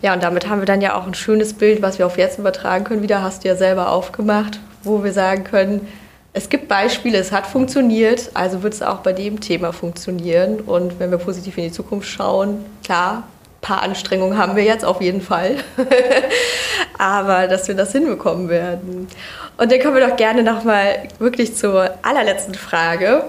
Ja, 0.01 0.13
und 0.13 0.23
damit 0.23 0.49
haben 0.49 0.61
wir 0.61 0.65
dann 0.65 0.81
ja 0.81 0.95
auch 0.95 1.05
ein 1.05 1.13
schönes 1.13 1.53
Bild, 1.53 1.81
was 1.81 1.99
wir 1.99 2.05
auf 2.05 2.17
jetzt 2.17 2.39
übertragen 2.39 2.83
können. 2.83 3.01
Wieder 3.01 3.21
hast 3.21 3.43
du 3.43 3.47
ja 3.47 3.55
selber 3.55 3.91
aufgemacht, 3.91 4.59
wo 4.83 5.03
wir 5.03 5.13
sagen 5.13 5.43
können, 5.43 5.87
es 6.33 6.49
gibt 6.49 6.67
Beispiele, 6.67 7.17
es 7.17 7.31
hat 7.31 7.47
funktioniert, 7.47 8.29
also 8.35 8.61
wird 8.61 8.75
es 8.75 8.83
auch 8.83 8.99
bei 8.99 9.11
dem 9.11 9.39
Thema 9.39 9.73
funktionieren. 9.73 10.59
Und 10.59 10.99
wenn 10.99 11.09
wir 11.09 11.17
positiv 11.17 11.57
in 11.57 11.65
die 11.65 11.71
Zukunft 11.71 12.07
schauen, 12.07 12.63
klar, 12.83 13.23
paar 13.67 13.81
Anstrengungen 13.81 14.37
haben 14.37 14.55
wir 14.55 14.63
jetzt 14.63 14.85
auf 14.85 15.01
jeden 15.01 15.21
Fall, 15.21 15.57
aber 16.97 17.47
dass 17.47 17.67
wir 17.67 17.75
das 17.75 17.91
hinbekommen 17.91 18.47
werden. 18.47 19.09
Und 19.57 19.71
dann 19.71 19.79
kommen 19.81 19.95
wir 19.95 20.07
doch 20.07 20.15
gerne 20.15 20.41
nochmal 20.41 21.09
wirklich 21.19 21.53
zur 21.55 21.91
allerletzten 22.01 22.55
Frage. 22.55 23.25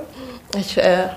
Ich 0.56 0.78
äh, 0.78 1.08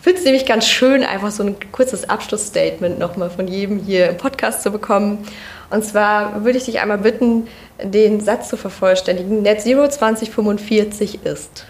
finde 0.00 0.18
es 0.18 0.24
nämlich 0.24 0.46
ganz 0.46 0.66
schön, 0.66 1.04
einfach 1.04 1.30
so 1.30 1.42
ein 1.42 1.56
kurzes 1.72 2.08
Abschlussstatement 2.08 2.98
nochmal 2.98 3.28
von 3.28 3.46
jedem 3.46 3.80
hier 3.80 4.08
im 4.08 4.16
Podcast 4.16 4.62
zu 4.62 4.70
bekommen. 4.70 5.26
Und 5.68 5.84
zwar 5.84 6.42
würde 6.42 6.56
ich 6.56 6.64
dich 6.64 6.80
einmal 6.80 6.98
bitten, 6.98 7.48
den 7.82 8.20
Satz 8.20 8.48
zu 8.48 8.56
vervollständigen. 8.56 9.42
Net 9.42 9.60
Zero 9.60 9.88
2045 9.88 11.26
ist. 11.26 11.66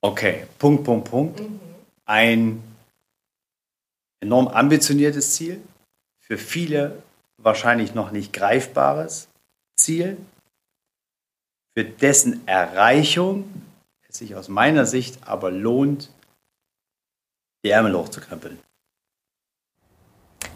Okay, 0.00 0.42
Punkt, 0.58 0.82
Punkt, 0.82 1.10
Punkt. 1.10 1.40
Mhm. 1.40 1.60
Ein 2.06 2.67
enorm 4.20 4.48
ambitioniertes 4.48 5.34
Ziel, 5.34 5.60
für 6.20 6.38
viele 6.38 7.02
wahrscheinlich 7.36 7.94
noch 7.94 8.10
nicht 8.10 8.32
greifbares 8.32 9.28
Ziel, 9.76 10.16
für 11.76 11.84
dessen 11.84 12.46
Erreichung 12.46 13.62
es 14.08 14.18
sich 14.18 14.34
aus 14.34 14.48
meiner 14.48 14.86
Sicht 14.86 15.18
aber 15.26 15.50
lohnt, 15.50 16.10
die 17.64 17.70
Ärmel 17.70 17.94
hochzukrempeln 17.94 18.58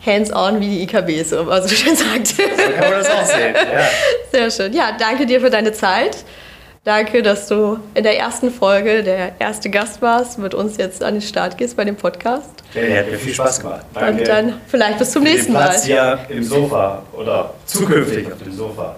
hands-on 0.04 0.60
wie 0.60 0.68
die 0.68 0.82
IKB 0.82 1.24
so 1.24 1.40
immer 1.40 1.62
so 1.62 1.68
schön 1.74 1.96
sagt. 1.96 2.28
So 2.28 2.42
kann 2.42 2.90
man 2.90 2.92
das 2.92 3.10
auch 3.10 3.24
sehen. 3.24 3.54
Ja. 3.54 3.88
Sehr 4.30 4.50
schön. 4.50 4.72
Ja, 4.72 4.96
danke 4.98 5.26
dir 5.26 5.40
für 5.40 5.50
deine 5.50 5.72
Zeit. 5.72 6.24
Danke, 6.84 7.22
dass 7.22 7.46
du 7.46 7.78
in 7.94 8.02
der 8.02 8.18
ersten 8.18 8.50
Folge 8.50 9.04
der 9.04 9.40
erste 9.40 9.70
Gast 9.70 10.02
warst, 10.02 10.40
mit 10.40 10.52
uns 10.52 10.78
jetzt 10.78 11.04
an 11.04 11.14
den 11.14 11.22
Start 11.22 11.56
gehst 11.56 11.76
bei 11.76 11.84
dem 11.84 11.94
Podcast. 11.94 12.50
Ja, 12.74 12.82
hat 12.98 13.08
mir 13.08 13.18
viel 13.18 13.34
Spaß 13.34 13.60
gemacht. 13.60 13.86
Danke. 13.94 14.18
Und 14.18 14.28
dann 14.28 14.54
vielleicht 14.66 14.98
bis 14.98 15.12
zum 15.12 15.22
nächsten 15.22 15.52
Mal. 15.52 15.68
Platz 15.68 15.84
hier 15.84 16.18
im 16.28 16.42
Sofa 16.42 17.04
oder 17.12 17.54
zukünftig 17.66 18.32
auf 18.32 18.42
dem 18.42 18.52
Sofa. 18.52 18.96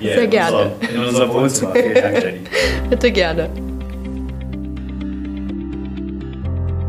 Hier 0.00 0.14
Sehr 0.14 0.24
in 0.24 0.30
gerne. 0.30 0.56
Unserem, 0.56 0.96
in 0.96 1.04
unserem 1.04 1.32
Wohnzimmer. 1.32 1.72
Vielen 1.72 1.94
Dank, 1.94 2.20
Jenny. 2.20 2.40
Bitte 2.90 3.12
gerne. 3.12 3.50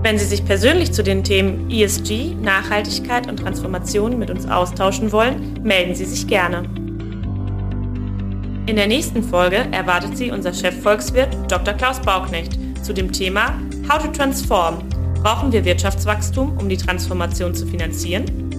Wenn 0.01 0.17
Sie 0.17 0.25
sich 0.25 0.43
persönlich 0.43 0.91
zu 0.91 1.03
den 1.03 1.23
Themen 1.23 1.69
ESG, 1.69 2.33
Nachhaltigkeit 2.41 3.29
und 3.29 3.37
Transformation 3.37 4.17
mit 4.17 4.31
uns 4.31 4.49
austauschen 4.49 5.11
wollen, 5.11 5.59
melden 5.61 5.93
Sie 5.93 6.05
sich 6.05 6.25
gerne. 6.25 6.63
In 8.67 8.75
der 8.75 8.87
nächsten 8.87 9.23
Folge 9.23 9.57
erwartet 9.71 10.15
Sie 10.15 10.29
unser 10.29 10.53
Chefvolkswirt 10.53 11.35
Dr. 11.51 11.73
Klaus 11.73 11.99
Bauknecht 11.99 12.59
zu 12.83 12.93
dem 12.93 13.11
Thema 13.11 13.59
How 13.89 14.03
to 14.03 14.11
Transform. 14.11 14.87
Brauchen 15.15 15.51
wir 15.51 15.65
Wirtschaftswachstum, 15.65 16.57
um 16.57 16.69
die 16.69 16.77
Transformation 16.77 17.55
zu 17.55 17.65
finanzieren? 17.65 18.50